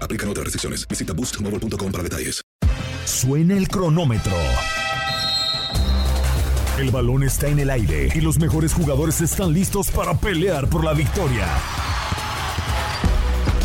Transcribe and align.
Aplican 0.00 0.28
otras 0.28 0.44
restricciones. 0.44 0.86
Visita 0.88 1.12
boostmobile.com 1.12 1.92
para 1.92 2.02
detalles. 2.02 2.42
Suena 3.04 3.56
el 3.56 3.68
cronómetro. 3.68 4.36
El 6.78 6.90
balón 6.90 7.24
está 7.24 7.48
en 7.48 7.58
el 7.58 7.70
aire 7.70 8.10
y 8.14 8.20
los 8.20 8.38
mejores 8.38 8.72
jugadores 8.72 9.20
están 9.20 9.52
listos 9.52 9.90
para 9.90 10.14
pelear 10.14 10.68
por 10.68 10.84
la 10.84 10.92
victoria. 10.92 11.48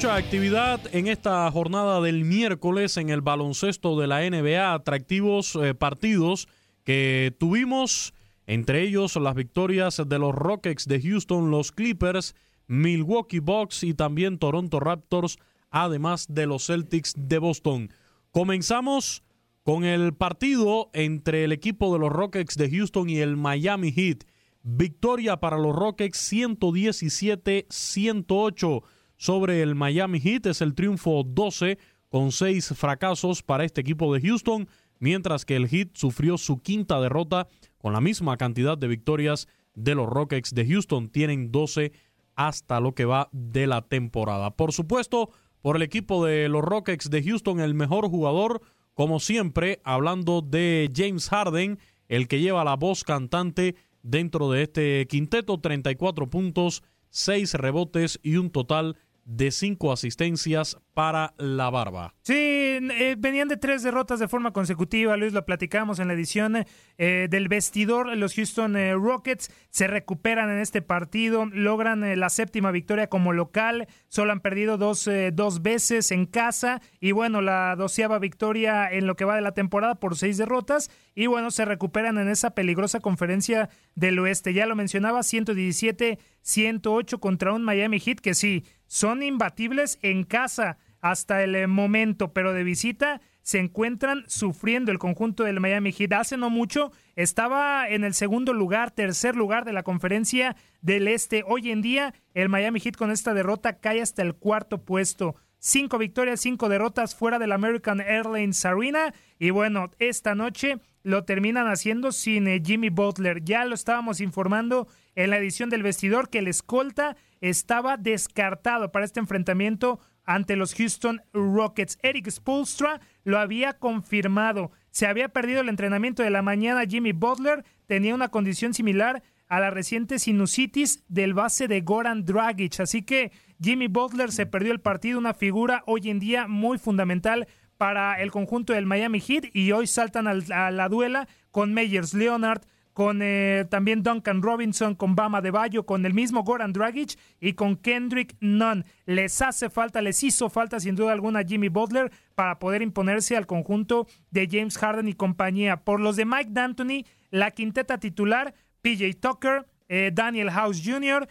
Mucha 0.00 0.16
actividad 0.16 0.80
en 0.94 1.08
esta 1.08 1.50
jornada 1.50 2.00
del 2.00 2.24
miércoles 2.24 2.96
en 2.96 3.10
el 3.10 3.20
baloncesto 3.20 4.00
de 4.00 4.06
la 4.06 4.22
NBA, 4.22 4.72
atractivos 4.72 5.54
eh, 5.56 5.74
partidos 5.74 6.48
que 6.84 7.36
tuvimos, 7.38 8.14
entre 8.46 8.80
ellos 8.80 9.16
las 9.16 9.34
victorias 9.34 10.02
de 10.06 10.18
los 10.18 10.34
Rockets 10.34 10.88
de 10.88 11.02
Houston, 11.02 11.50
los 11.50 11.70
Clippers, 11.70 12.34
Milwaukee 12.66 13.40
Bucks 13.40 13.84
y 13.84 13.92
también 13.92 14.38
Toronto 14.38 14.80
Raptors, 14.80 15.36
además 15.70 16.24
de 16.30 16.46
los 16.46 16.68
Celtics 16.68 17.12
de 17.14 17.36
Boston. 17.36 17.92
Comenzamos 18.30 19.22
con 19.64 19.84
el 19.84 20.14
partido 20.14 20.88
entre 20.94 21.44
el 21.44 21.52
equipo 21.52 21.92
de 21.92 21.98
los 21.98 22.10
Rockets 22.10 22.56
de 22.56 22.70
Houston 22.70 23.10
y 23.10 23.18
el 23.18 23.36
Miami 23.36 23.92
Heat. 23.92 24.24
Victoria 24.62 25.40
para 25.40 25.58
los 25.58 25.76
Rockets 25.76 26.32
117-108 26.32 28.82
sobre 29.20 29.60
el 29.60 29.74
Miami 29.74 30.18
Heat. 30.18 30.46
Es 30.46 30.62
el 30.62 30.74
triunfo 30.74 31.22
12 31.24 31.78
con 32.08 32.32
6 32.32 32.72
fracasos 32.74 33.42
para 33.42 33.64
este 33.64 33.82
equipo 33.82 34.12
de 34.14 34.22
Houston, 34.22 34.66
mientras 34.98 35.44
que 35.44 35.56
el 35.56 35.68
Heat 35.68 35.90
sufrió 35.92 36.38
su 36.38 36.62
quinta 36.62 36.98
derrota 37.00 37.46
con 37.76 37.92
la 37.92 38.00
misma 38.00 38.38
cantidad 38.38 38.78
de 38.78 38.88
victorias 38.88 39.46
de 39.74 39.94
los 39.94 40.08
Rockets 40.08 40.54
de 40.54 40.66
Houston. 40.66 41.10
Tienen 41.10 41.52
12 41.52 41.92
hasta 42.34 42.80
lo 42.80 42.94
que 42.94 43.04
va 43.04 43.28
de 43.30 43.66
la 43.66 43.82
temporada. 43.82 44.56
Por 44.56 44.72
supuesto, 44.72 45.30
por 45.60 45.76
el 45.76 45.82
equipo 45.82 46.24
de 46.24 46.48
los 46.48 46.64
Rockets 46.64 47.10
de 47.10 47.22
Houston, 47.22 47.60
el 47.60 47.74
mejor 47.74 48.08
jugador, 48.08 48.62
como 48.94 49.20
siempre, 49.20 49.82
hablando 49.84 50.40
de 50.40 50.90
James 50.96 51.28
Harden, 51.28 51.78
el 52.08 52.26
que 52.26 52.40
lleva 52.40 52.64
la 52.64 52.76
voz 52.76 53.04
cantante 53.04 53.76
dentro 54.02 54.50
de 54.50 54.62
este 54.62 55.06
quinteto, 55.08 55.60
34 55.60 56.30
puntos, 56.30 56.82
6 57.10 57.54
rebotes 57.54 58.18
y 58.22 58.36
un 58.36 58.50
total 58.50 58.96
de 59.30 59.50
5 59.52 59.92
asistencias 59.92 60.76
para 60.92 61.32
la 61.38 61.70
barba. 61.70 62.16
Sí, 62.22 62.34
eh, 62.34 63.14
venían 63.16 63.48
de 63.48 63.56
tres 63.56 63.84
derrotas 63.84 64.18
de 64.18 64.26
forma 64.26 64.52
consecutiva, 64.52 65.16
Luis, 65.16 65.32
lo 65.32 65.46
platicamos 65.46 66.00
en 66.00 66.08
la 66.08 66.14
edición 66.14 66.66
eh, 66.98 67.28
del 67.30 67.46
vestidor. 67.48 68.16
Los 68.16 68.34
Houston 68.34 68.76
eh, 68.76 68.94
Rockets 68.94 69.52
se 69.70 69.86
recuperan 69.86 70.50
en 70.50 70.58
este 70.58 70.82
partido, 70.82 71.46
logran 71.46 72.18
la 72.18 72.28
séptima 72.28 72.72
victoria 72.72 73.08
como 73.08 73.32
local, 73.32 73.86
solo 74.08 74.32
han 74.32 74.40
perdido 74.40 74.78
dos, 74.78 75.08
dos 75.32 75.62
veces 75.62 76.10
en 76.10 76.26
casa 76.26 76.82
y 77.00 77.12
bueno, 77.12 77.40
la 77.40 77.76
doceava 77.76 78.18
victoria 78.18 78.90
en 78.90 79.06
lo 79.06 79.14
que 79.14 79.24
va 79.24 79.36
de 79.36 79.42
la 79.42 79.54
temporada 79.54 79.94
por 79.94 80.16
seis 80.16 80.38
derrotas 80.38 80.90
y 81.14 81.26
bueno, 81.26 81.52
se 81.52 81.64
recuperan 81.64 82.18
en 82.18 82.28
esa 82.28 82.50
peligrosa 82.50 82.98
conferencia 83.00 83.68
del 83.94 84.18
oeste. 84.18 84.54
Ya 84.54 84.66
lo 84.66 84.74
mencionaba, 84.74 85.20
117-108 85.20 87.20
contra 87.20 87.52
un 87.52 87.62
Miami 87.62 88.00
Heat 88.00 88.18
que 88.20 88.34
sí, 88.34 88.64
son 88.90 89.22
imbatibles 89.22 90.00
en 90.02 90.24
casa 90.24 90.76
hasta 91.00 91.44
el 91.44 91.54
eh, 91.54 91.68
momento, 91.68 92.32
pero 92.32 92.52
de 92.52 92.64
visita 92.64 93.20
se 93.40 93.60
encuentran 93.60 94.24
sufriendo 94.26 94.90
el 94.90 94.98
conjunto 94.98 95.44
del 95.44 95.60
Miami 95.60 95.92
Heat. 95.92 96.12
Hace 96.12 96.36
no 96.36 96.50
mucho 96.50 96.90
estaba 97.14 97.88
en 97.88 98.02
el 98.02 98.14
segundo 98.14 98.52
lugar, 98.52 98.90
tercer 98.90 99.36
lugar 99.36 99.64
de 99.64 99.72
la 99.72 99.84
conferencia 99.84 100.56
del 100.82 101.06
Este. 101.06 101.44
Hoy 101.46 101.70
en 101.70 101.82
día 101.82 102.14
el 102.34 102.48
Miami 102.48 102.80
Heat 102.80 102.96
con 102.96 103.12
esta 103.12 103.32
derrota 103.32 103.78
cae 103.78 104.02
hasta 104.02 104.22
el 104.22 104.34
cuarto 104.34 104.84
puesto. 104.84 105.36
Cinco 105.60 105.96
victorias, 105.96 106.40
cinco 106.40 106.68
derrotas 106.68 107.14
fuera 107.14 107.38
del 107.38 107.52
American 107.52 108.00
Airlines 108.00 108.64
Arena. 108.64 109.14
Y 109.38 109.50
bueno, 109.50 109.92
esta 110.00 110.34
noche 110.34 110.80
lo 111.04 111.24
terminan 111.24 111.68
haciendo 111.68 112.10
sin 112.10 112.48
eh, 112.48 112.60
Jimmy 112.64 112.88
Butler. 112.88 113.44
Ya 113.44 113.64
lo 113.66 113.76
estábamos 113.76 114.20
informando 114.20 114.88
en 115.14 115.30
la 115.30 115.38
edición 115.38 115.70
del 115.70 115.84
vestidor 115.84 116.28
que 116.28 116.38
el 116.38 116.48
escolta 116.48 117.16
estaba 117.40 117.96
descartado 117.96 118.92
para 118.92 119.04
este 119.04 119.20
enfrentamiento 119.20 120.00
ante 120.24 120.56
los 120.56 120.74
Houston 120.74 121.22
Rockets. 121.32 121.98
Eric 122.02 122.30
Spolstra 122.30 123.00
lo 123.24 123.38
había 123.38 123.74
confirmado. 123.74 124.70
Se 124.90 125.06
había 125.06 125.28
perdido 125.28 125.60
el 125.60 125.68
entrenamiento 125.68 126.22
de 126.22 126.30
la 126.30 126.42
mañana. 126.42 126.84
Jimmy 126.88 127.12
Butler 127.12 127.64
tenía 127.86 128.14
una 128.14 128.28
condición 128.28 128.74
similar 128.74 129.22
a 129.48 129.58
la 129.58 129.70
reciente 129.70 130.20
sinusitis 130.20 131.02
del 131.08 131.34
base 131.34 131.66
de 131.66 131.80
Goran 131.80 132.24
Dragic. 132.24 132.78
Así 132.80 133.02
que 133.02 133.32
Jimmy 133.60 133.88
Butler 133.88 134.30
se 134.30 134.46
perdió 134.46 134.72
el 134.72 134.80
partido, 134.80 135.18
una 135.18 135.34
figura 135.34 135.82
hoy 135.86 136.08
en 136.08 136.20
día 136.20 136.46
muy 136.46 136.78
fundamental 136.78 137.48
para 137.76 138.20
el 138.20 138.30
conjunto 138.30 138.72
del 138.72 138.86
Miami 138.86 139.20
Heat 139.20 139.46
y 139.52 139.72
hoy 139.72 139.86
saltan 139.86 140.28
a 140.28 140.70
la 140.70 140.88
duela 140.88 141.26
con 141.50 141.72
Meyers 141.74 142.14
Leonard, 142.14 142.62
con 142.92 143.20
eh, 143.22 143.66
también 143.70 144.02
Duncan 144.02 144.42
Robinson, 144.42 144.94
con 144.94 145.14
Bama 145.14 145.40
de 145.40 145.50
Bayo, 145.50 145.86
con 145.86 146.04
el 146.04 146.14
mismo 146.14 146.42
Goran 146.42 146.72
Dragic 146.72 147.18
y 147.40 147.54
con 147.54 147.76
Kendrick 147.76 148.36
Nunn. 148.40 148.84
Les 149.06 149.40
hace 149.42 149.70
falta, 149.70 150.02
les 150.02 150.22
hizo 150.22 150.50
falta 150.50 150.80
sin 150.80 150.96
duda 150.96 151.12
alguna 151.12 151.42
Jimmy 151.42 151.68
Butler 151.68 152.10
para 152.34 152.58
poder 152.58 152.82
imponerse 152.82 153.36
al 153.36 153.46
conjunto 153.46 154.06
de 154.30 154.48
James 154.50 154.76
Harden 154.78 155.08
y 155.08 155.14
compañía. 155.14 155.78
Por 155.78 156.00
los 156.00 156.16
de 156.16 156.24
Mike 156.24 156.50
D'Antoni, 156.50 157.06
la 157.30 157.50
quinteta 157.52 157.98
titular, 157.98 158.54
PJ 158.82 159.14
Tucker, 159.20 159.66
eh, 159.88 160.10
Daniel 160.12 160.50
House 160.50 160.82
Jr., 160.84 161.28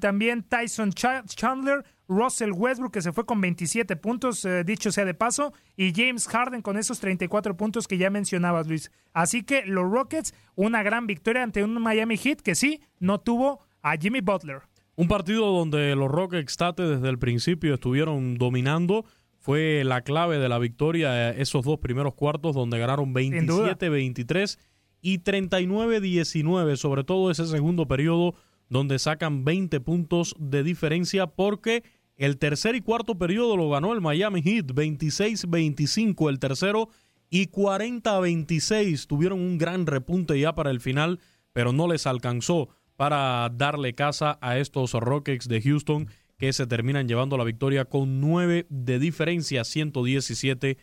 también 0.00 0.42
Tyson 0.42 0.92
Chandler, 0.92 1.84
Russell 2.08 2.50
Westbrook, 2.52 2.92
que 2.92 3.02
se 3.02 3.12
fue 3.12 3.24
con 3.24 3.40
27 3.40 3.94
puntos, 3.96 4.44
eh, 4.44 4.64
dicho 4.64 4.90
sea 4.90 5.04
de 5.04 5.14
paso, 5.14 5.52
y 5.76 5.92
James 5.94 6.26
Harden 6.26 6.60
con 6.60 6.76
esos 6.76 6.98
34 6.98 7.56
puntos 7.56 7.86
que 7.86 7.96
ya 7.96 8.10
mencionabas, 8.10 8.66
Luis. 8.66 8.90
Así 9.12 9.44
que 9.44 9.64
los 9.64 9.90
Rockets, 9.90 10.34
una 10.56 10.82
gran 10.82 11.06
victoria 11.06 11.44
ante 11.44 11.62
un 11.62 11.80
Miami 11.80 12.16
Heat 12.16 12.40
que 12.40 12.54
sí, 12.54 12.80
no 12.98 13.20
tuvo 13.20 13.60
a 13.82 13.96
Jimmy 13.96 14.20
Butler. 14.20 14.62
Un 14.96 15.08
partido 15.08 15.52
donde 15.52 15.94
los 15.94 16.10
Rockets 16.10 16.56
Tate 16.56 16.82
desde 16.82 17.08
el 17.08 17.18
principio 17.18 17.74
estuvieron 17.74 18.36
dominando. 18.36 19.04
Fue 19.38 19.84
la 19.84 20.02
clave 20.02 20.38
de 20.38 20.48
la 20.48 20.58
victoria 20.58 21.30
eh, 21.30 21.40
esos 21.40 21.64
dos 21.64 21.78
primeros 21.78 22.14
cuartos 22.14 22.54
donde 22.54 22.78
ganaron 22.78 23.14
27-23 23.14 24.58
y 25.00 25.20
39-19, 25.20 26.76
sobre 26.76 27.04
todo 27.04 27.30
ese 27.30 27.46
segundo 27.46 27.86
periodo 27.86 28.34
donde 28.70 28.98
sacan 28.98 29.44
20 29.44 29.80
puntos 29.80 30.34
de 30.38 30.62
diferencia 30.62 31.26
porque 31.26 31.82
el 32.16 32.38
tercer 32.38 32.74
y 32.76 32.80
cuarto 32.80 33.18
periodo 33.18 33.56
lo 33.56 33.68
ganó 33.68 33.92
el 33.92 34.00
Miami 34.00 34.42
Heat, 34.42 34.66
26-25 34.66 36.30
el 36.30 36.38
tercero 36.38 36.88
y 37.28 37.48
40-26. 37.48 39.06
Tuvieron 39.06 39.40
un 39.40 39.58
gran 39.58 39.86
repunte 39.86 40.38
ya 40.38 40.54
para 40.54 40.70
el 40.70 40.80
final, 40.80 41.20
pero 41.52 41.72
no 41.72 41.88
les 41.88 42.06
alcanzó 42.06 42.68
para 42.96 43.48
darle 43.50 43.94
casa 43.94 44.38
a 44.40 44.58
estos 44.58 44.92
Rockets 44.92 45.48
de 45.48 45.62
Houston 45.62 46.08
que 46.36 46.52
se 46.52 46.66
terminan 46.66 47.08
llevando 47.08 47.36
la 47.36 47.44
victoria 47.44 47.84
con 47.84 48.20
9 48.20 48.66
de 48.70 48.98
diferencia, 48.98 49.64
117 49.64 50.78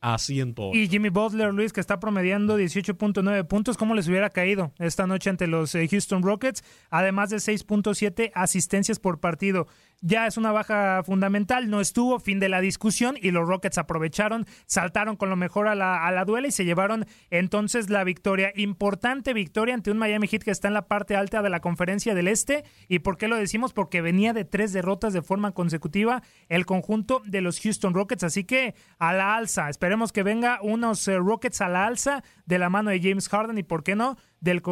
a 0.00 0.18
108. 0.18 0.76
Y 0.76 0.88
Jimmy 0.88 1.10
Butler, 1.10 1.52
Luis, 1.52 1.72
que 1.72 1.80
está 1.80 2.00
promediando 2.00 2.58
18.9 2.58 3.46
puntos, 3.46 3.76
¿cómo 3.76 3.94
les 3.94 4.08
hubiera 4.08 4.30
caído 4.30 4.72
esta 4.78 5.06
noche 5.06 5.30
ante 5.30 5.46
los 5.46 5.74
eh, 5.74 5.86
Houston 5.88 6.22
Rockets? 6.22 6.64
Además 6.90 7.30
de 7.30 7.36
6.7 7.36 8.32
asistencias 8.34 8.98
por 8.98 9.20
partido 9.20 9.66
ya 10.00 10.26
es 10.26 10.36
una 10.36 10.52
baja 10.52 11.02
fundamental, 11.04 11.68
no 11.68 11.80
estuvo, 11.80 12.18
fin 12.20 12.40
de 12.40 12.48
la 12.48 12.60
discusión 12.60 13.16
y 13.20 13.30
los 13.30 13.46
Rockets 13.46 13.78
aprovecharon, 13.78 14.46
saltaron 14.66 15.16
con 15.16 15.30
lo 15.30 15.36
mejor 15.36 15.68
a 15.68 15.74
la, 15.74 16.06
a 16.06 16.10
la 16.10 16.24
duela 16.24 16.48
y 16.48 16.52
se 16.52 16.64
llevaron 16.64 17.06
entonces 17.30 17.90
la 17.90 18.04
victoria. 18.04 18.52
Importante 18.56 19.34
victoria 19.34 19.74
ante 19.74 19.90
un 19.90 19.98
Miami 19.98 20.26
Heat 20.26 20.42
que 20.42 20.50
está 20.50 20.68
en 20.68 20.74
la 20.74 20.88
parte 20.88 21.16
alta 21.16 21.42
de 21.42 21.50
la 21.50 21.60
conferencia 21.60 22.14
del 22.14 22.28
Este. 22.28 22.64
¿Y 22.88 23.00
por 23.00 23.18
qué 23.18 23.28
lo 23.28 23.36
decimos? 23.36 23.72
Porque 23.72 24.00
venía 24.00 24.32
de 24.32 24.44
tres 24.44 24.72
derrotas 24.72 25.12
de 25.12 25.22
forma 25.22 25.52
consecutiva 25.52 26.22
el 26.48 26.66
conjunto 26.66 27.22
de 27.24 27.40
los 27.40 27.60
Houston 27.60 27.94
Rockets, 27.94 28.24
así 28.24 28.44
que 28.44 28.74
a 28.98 29.12
la 29.12 29.36
alza, 29.36 29.68
esperemos 29.68 30.12
que 30.12 30.22
venga 30.22 30.58
unos 30.62 31.06
eh, 31.08 31.18
Rockets 31.18 31.60
a 31.60 31.68
la 31.68 31.86
alza 31.86 32.22
de 32.46 32.58
la 32.58 32.70
mano 32.70 32.90
de 32.90 33.00
James 33.00 33.28
Harden 33.28 33.58
y 33.58 33.62
por 33.62 33.82
qué 33.82 33.94
no 33.94 34.16
del, 34.40 34.62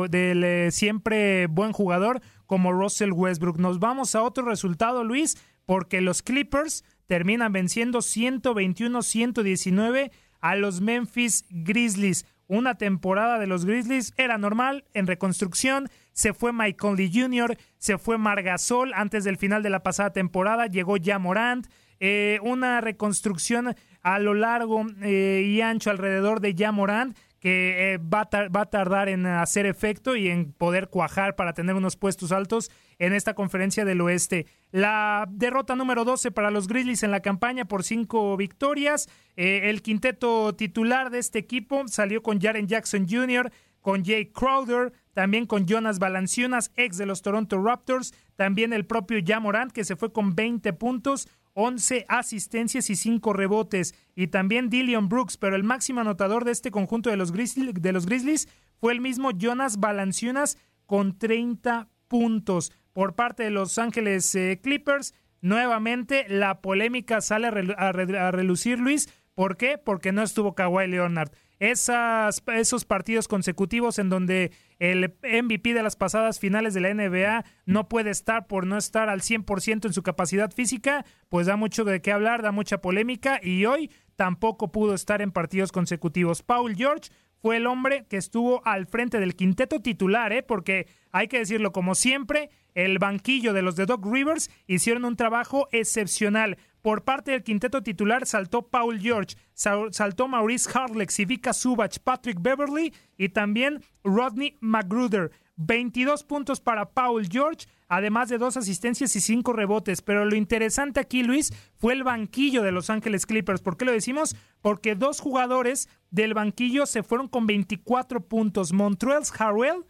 eh, 0.44 0.70
siempre 0.70 1.47
buen 1.47 1.73
jugador 1.73 2.20
como 2.47 2.73
Russell 2.73 3.12
Westbrook. 3.12 3.59
Nos 3.59 3.79
vamos 3.79 4.15
a 4.15 4.23
otro 4.23 4.44
resultado, 4.44 5.05
Luis, 5.05 5.37
porque 5.67 6.00
los 6.00 6.23
Clippers 6.23 6.85
terminan 7.06 7.53
venciendo 7.53 7.99
121-119 7.99 10.11
a 10.41 10.56
los 10.56 10.81
Memphis 10.81 11.44
Grizzlies. 11.50 12.25
Una 12.47 12.76
temporada 12.76 13.38
de 13.38 13.47
los 13.47 13.67
Grizzlies 13.67 14.15
era 14.17 14.38
normal, 14.38 14.87
en 14.94 15.06
reconstrucción. 15.06 15.91
Se 16.12 16.32
fue 16.32 16.55
Mike 16.55 16.79
Conley 16.79 17.12
Jr., 17.12 17.59
se 17.76 17.99
fue 17.99 18.17
Margasol 18.17 18.94
antes 18.94 19.25
del 19.25 19.37
final 19.37 19.62
de 19.62 19.69
la 19.71 19.82
pasada 19.82 20.12
temporada, 20.12 20.67
llegó 20.67 20.97
ya 20.97 21.19
Morant. 21.19 21.67
Eh, 22.00 22.38
una 22.43 22.81
reconstrucción 22.81 23.75
a 24.03 24.21
lo 24.21 24.32
largo 24.32 24.87
eh, 25.03 25.43
y 25.44 25.61
ancho 25.61 25.91
alrededor 25.91 26.41
de 26.41 26.55
ya 26.55 26.71
Morant 26.71 27.19
que 27.40 27.94
eh, 27.94 27.99
va, 27.99 28.29
a 28.31 28.67
tardar 28.67 29.08
en 29.08 29.26
hacer 29.26 29.67
efecto 29.67 30.17
y 30.17 30.29
en 30.29 30.52
poder 30.52 30.88
cuajar 30.88 31.37
para 31.37 31.52
tener 31.52 31.76
unos 31.76 31.96
puestos 31.96 32.32
altos 32.32 32.70
en 32.99 33.12
esta 33.12 33.35
conferencia 33.35 33.85
del 33.85 34.00
oeste. 34.00 34.46
La 34.73 35.26
derrota 35.31 35.76
número 35.76 36.05
12 36.05 36.31
para 36.32 36.50
los 36.50 36.67
Grizzlies 36.67 37.02
en 37.02 37.12
la 37.12 37.20
campaña 37.20 37.67
por 37.67 37.85
cinco 37.85 38.37
victorias. 38.37 39.08
Eh, 39.37 39.70
el 39.70 39.82
quinteto 39.82 40.55
titular 40.55 41.11
de 41.11 41.19
este 41.19 41.38
equipo 41.38 41.87
salió 41.87 42.23
con 42.23 42.40
Jaren 42.40 42.67
Jackson 42.67 43.06
Jr., 43.08 43.52
con 43.81 44.05
Jay 44.05 44.26
Crowder, 44.26 44.93
también 45.14 45.46
con 45.46 45.67
Jonas 45.67 45.99
Valanciunas, 45.99 46.73
ex 46.76 46.99
de 46.99 47.06
los 47.06 47.23
Toronto 47.23 47.62
Raptors, 47.62 48.12
también 48.37 48.73
el 48.73 48.85
propio 48.85 49.20
Jamorant, 49.25 49.73
que 49.73 49.85
se 49.85 49.96
fue 49.96 50.12
con 50.12 50.35
20 50.35 50.73
puntos, 50.75 51.29
11 51.55 52.06
asistencias 52.09 52.91
y 52.91 52.97
5 52.97 53.33
rebotes. 53.33 53.95
Y 54.15 54.29
también 54.29 54.71
Dillion 54.71 55.09
Brooks, 55.09 55.37
pero 55.37 55.56
el 55.56 55.65
máximo 55.65 56.00
anotador 56.00 56.45
de 56.45 56.53
este 56.53 56.71
conjunto 56.71 57.11
de 57.11 57.17
los, 57.17 57.33
Grizzlies, 57.33 58.49
fue 58.81 58.93
el 58.93 59.00
mismo 59.00 59.31
Jonas 59.33 59.79
Valanciunas 59.79 60.59
con 60.87 61.19
30 61.19 61.89
puntos. 62.09 62.73
Por 62.93 63.15
parte 63.15 63.45
de 63.45 63.50
Los 63.50 63.79
Ángeles 63.79 64.35
eh, 64.35 64.61
Clippers, 64.62 65.15
nuevamente 65.41 66.27
la 66.29 66.61
polémica 66.61 67.21
sale 67.21 67.47
a, 67.47 67.93
relucir, 68.33 68.79
Luis. 68.79 69.09
¿Por 69.35 69.56
qué? 69.56 69.79
Porque 69.79 70.12
no 70.12 70.23
estuvo 70.23 70.55
Kawhi 70.55 70.89
Leonard. 70.89 71.31
Esos 71.60 72.84
partidos 72.84 73.26
consecutivos 73.26 73.99
en 73.99 74.08
donde 74.08 74.52
el 74.78 75.14
MVP 75.22 75.75
de 75.75 75.82
las 75.82 75.96
pasadas 75.96 76.38
finales 76.38 76.72
de 76.75 76.81
la 76.81 76.94
NBA 76.94 77.44
no 77.66 77.88
puede 77.88 78.10
estar 78.10 78.46
por 78.46 78.66
no 78.66 78.78
estar 78.78 79.08
al 79.08 79.20
100% 79.22 79.87
en 79.87 79.93
su 79.93 80.02
capacidad 80.02 80.52
física, 80.52 81.05
pues 81.28 81.46
da 81.46 81.56
mucho 81.56 81.84
de 81.84 82.00
qué 82.00 82.12
hablar, 82.12 82.43
da 82.43 82.52
mucha 82.52 82.81
polémica 82.81 83.40
y 83.43 83.64
hoy 83.64 83.90
tampoco 84.14 84.70
pudo 84.70 84.94
estar 84.94 85.20
en 85.20 85.32
partidos 85.32 85.72
consecutivos. 85.72 86.43
Paul 86.43 86.76
George 86.76 87.10
fue 87.40 87.56
el 87.56 87.66
hombre 87.66 88.04
que 88.08 88.16
estuvo 88.16 88.64
al 88.66 88.87
frente 88.87 89.20
del 89.20 89.37
quinteto 89.37 89.81
titular, 89.81 90.32
¿eh? 90.32 90.43
porque 90.43 90.87
hay 91.12 91.28
que 91.28 91.38
decirlo 91.38 91.72
como 91.72 91.94
siempre, 91.94 92.50
el 92.84 93.00
banquillo 93.00 93.52
de 93.52 93.62
los 93.62 93.75
de 93.75 93.86
Doc 93.86 94.06
Rivers 94.06 94.50
hicieron 94.69 95.04
un 95.04 95.16
trabajo 95.16 95.69
excepcional. 95.72 96.58
Por 96.80 97.02
parte 97.02 97.32
del 97.32 97.42
quinteto 97.42 97.82
titular 97.82 98.25
saltó 98.25 98.69
Paul 98.69 99.00
George, 99.00 99.34
saltó 99.54 100.28
Maurice 100.28 100.70
Harlex, 100.73 101.18
Ivica 101.18 101.52
Subach, 101.52 101.99
Patrick 101.99 102.40
Beverly 102.40 102.94
y 103.16 103.30
también 103.30 103.82
Rodney 104.04 104.56
Magruder. 104.61 105.32
22 105.56 106.23
puntos 106.23 106.61
para 106.61 106.90
Paul 106.90 107.26
George, 107.28 107.66
además 107.88 108.28
de 108.28 108.38
dos 108.38 108.56
asistencias 108.56 109.16
y 109.16 109.20
cinco 109.20 109.52
rebotes. 109.52 110.00
Pero 110.00 110.25
lo 110.25 110.37
interesante 110.37 111.00
aquí, 111.00 111.25
Luis, 111.25 111.52
fue 111.75 111.94
el 111.94 112.04
banquillo 112.04 112.62
de 112.62 112.70
Los 112.70 112.90
Ángeles 112.90 113.26
Clippers. 113.26 113.61
¿Por 113.61 113.76
qué 113.76 113.87
lo 113.87 113.90
decimos? 113.90 114.37
Porque 114.61 114.94
dos 114.94 115.18
jugadores 115.18 115.88
del 116.12 116.32
banquillo 116.32 116.87
se 116.87 117.02
fueron 117.02 117.26
con 117.26 117.49
24 117.49 118.20
puntos. 118.20 118.73
Montrells 118.73 119.32
Harrell 119.40 119.85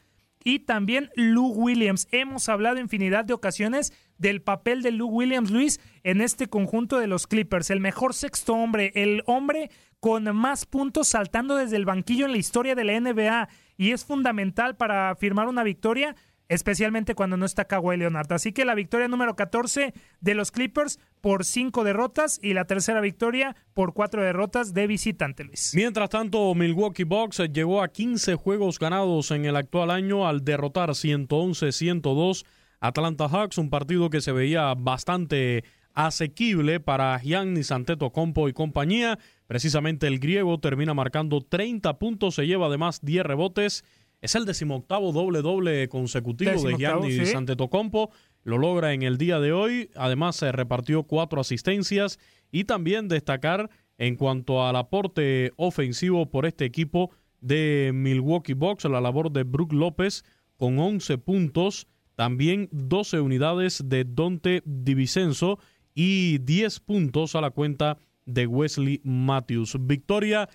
y 0.48 0.60
también 0.60 1.10
Lou 1.14 1.52
Williams. 1.52 2.08
Hemos 2.10 2.48
hablado 2.48 2.80
infinidad 2.80 3.26
de 3.26 3.34
ocasiones 3.34 3.92
del 4.16 4.40
papel 4.40 4.80
de 4.80 4.92
Lou 4.92 5.08
Williams, 5.08 5.50
Luis, 5.50 5.78
en 6.04 6.22
este 6.22 6.46
conjunto 6.46 6.98
de 6.98 7.06
los 7.06 7.26
Clippers. 7.26 7.68
El 7.68 7.80
mejor 7.80 8.14
sexto 8.14 8.54
hombre, 8.54 8.90
el 8.94 9.22
hombre 9.26 9.70
con 10.00 10.34
más 10.34 10.64
puntos 10.64 11.08
saltando 11.08 11.54
desde 11.54 11.76
el 11.76 11.84
banquillo 11.84 12.24
en 12.24 12.32
la 12.32 12.38
historia 12.38 12.74
de 12.74 12.84
la 12.84 12.98
NBA 12.98 13.50
y 13.76 13.90
es 13.90 14.06
fundamental 14.06 14.74
para 14.74 15.14
firmar 15.16 15.48
una 15.48 15.64
victoria 15.64 16.16
especialmente 16.48 17.14
cuando 17.14 17.36
no 17.36 17.46
está 17.46 17.66
Kawhi 17.66 17.96
Leonard. 17.96 18.32
Así 18.32 18.52
que 18.52 18.64
la 18.64 18.74
victoria 18.74 19.08
número 19.08 19.36
14 19.36 19.92
de 20.20 20.34
los 20.34 20.50
Clippers 20.50 20.98
por 21.20 21.44
cinco 21.44 21.84
derrotas 21.84 22.38
y 22.42 22.54
la 22.54 22.64
tercera 22.64 23.00
victoria 23.00 23.56
por 23.74 23.92
cuatro 23.92 24.22
derrotas 24.22 24.74
de 24.74 24.86
visitante, 24.86 25.44
Luis. 25.44 25.72
Mientras 25.74 26.10
tanto, 26.10 26.54
Milwaukee 26.54 27.04
Bucks 27.04 27.42
llegó 27.52 27.82
a 27.82 27.88
15 27.88 28.34
juegos 28.34 28.78
ganados 28.78 29.30
en 29.30 29.44
el 29.44 29.56
actual 29.56 29.90
año 29.90 30.26
al 30.26 30.44
derrotar 30.44 30.90
111-102 30.90 32.44
Atlanta 32.80 33.28
Hawks, 33.28 33.58
un 33.58 33.70
partido 33.70 34.08
que 34.08 34.20
se 34.20 34.32
veía 34.32 34.72
bastante 34.74 35.64
asequible 35.94 36.78
para 36.78 37.18
Giannis 37.18 37.72
Antetokounmpo 37.72 38.48
y 38.48 38.52
compañía. 38.52 39.18
Precisamente 39.48 40.06
el 40.06 40.20
griego 40.20 40.60
termina 40.60 40.94
marcando 40.94 41.40
30 41.40 41.98
puntos, 41.98 42.36
se 42.36 42.46
lleva 42.46 42.66
además 42.66 43.00
10 43.02 43.26
rebotes 43.26 43.84
es 44.20 44.34
el 44.34 44.44
decimoctavo 44.44 45.12
doble-doble 45.12 45.88
consecutivo 45.88 46.62
de 46.62 46.76
Giannis 46.76 47.34
Antetokounmpo. 47.34 48.10
Lo 48.42 48.58
logra 48.58 48.92
en 48.92 49.02
el 49.02 49.18
día 49.18 49.40
de 49.40 49.52
hoy. 49.52 49.90
Además, 49.94 50.36
se 50.36 50.50
repartió 50.52 51.04
cuatro 51.04 51.40
asistencias 51.40 52.18
y 52.50 52.64
también 52.64 53.08
destacar 53.08 53.70
en 53.98 54.16
cuanto 54.16 54.66
al 54.66 54.76
aporte 54.76 55.52
ofensivo 55.56 56.30
por 56.30 56.46
este 56.46 56.64
equipo 56.64 57.10
de 57.40 57.92
Milwaukee 57.94 58.54
Bucks, 58.54 58.84
la 58.84 59.00
labor 59.00 59.30
de 59.30 59.44
Brook 59.44 59.72
López 59.72 60.24
con 60.56 60.78
11 60.78 61.18
puntos, 61.18 61.86
también 62.16 62.68
12 62.72 63.20
unidades 63.20 63.82
de 63.86 64.04
Dante 64.04 64.62
Divicenzo 64.64 65.58
y 65.94 66.38
10 66.38 66.80
puntos 66.80 67.36
a 67.36 67.40
la 67.40 67.50
cuenta 67.50 67.98
de 68.24 68.46
Wesley 68.46 69.00
Matthews. 69.04 69.76
Victoria 69.80 70.48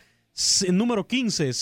número 0.69 1.07
15, 1.07 1.53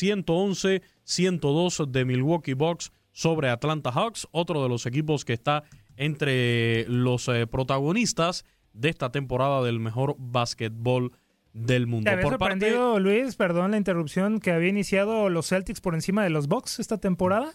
111-102 1.06 1.88
de 1.88 2.06
Milwaukee 2.06 2.54
Bucks 2.54 2.92
sobre 3.12 3.50
Atlanta 3.50 3.92
Hawks, 3.92 4.28
otro 4.32 4.64
de 4.64 4.70
los 4.70 4.86
equipos 4.86 5.26
que 5.26 5.34
está 5.34 5.64
entre 5.98 6.86
los 6.88 7.28
eh, 7.28 7.48
protagonistas 7.48 8.46
de 8.74 8.90
esta 8.90 9.12
temporada 9.12 9.62
del 9.62 9.80
mejor 9.80 10.16
básquetbol 10.18 11.12
del 11.54 11.88
mundo. 11.88 12.06
¿Te 12.06 12.12
había 12.12 12.30
sorprendido, 12.30 13.00
Luis, 13.00 13.36
perdón 13.36 13.72
la 13.72 13.78
interrupción, 13.78 14.40
que 14.40 14.52
había 14.52 14.70
iniciado 14.70 15.30
los 15.30 15.50
Celtics 15.50 15.82
por 15.82 15.96
encima 15.96 16.24
de 16.24 16.30
los 16.30 16.48
Bucks 16.48 16.80
esta 16.80 16.98
temporada? 16.98 17.54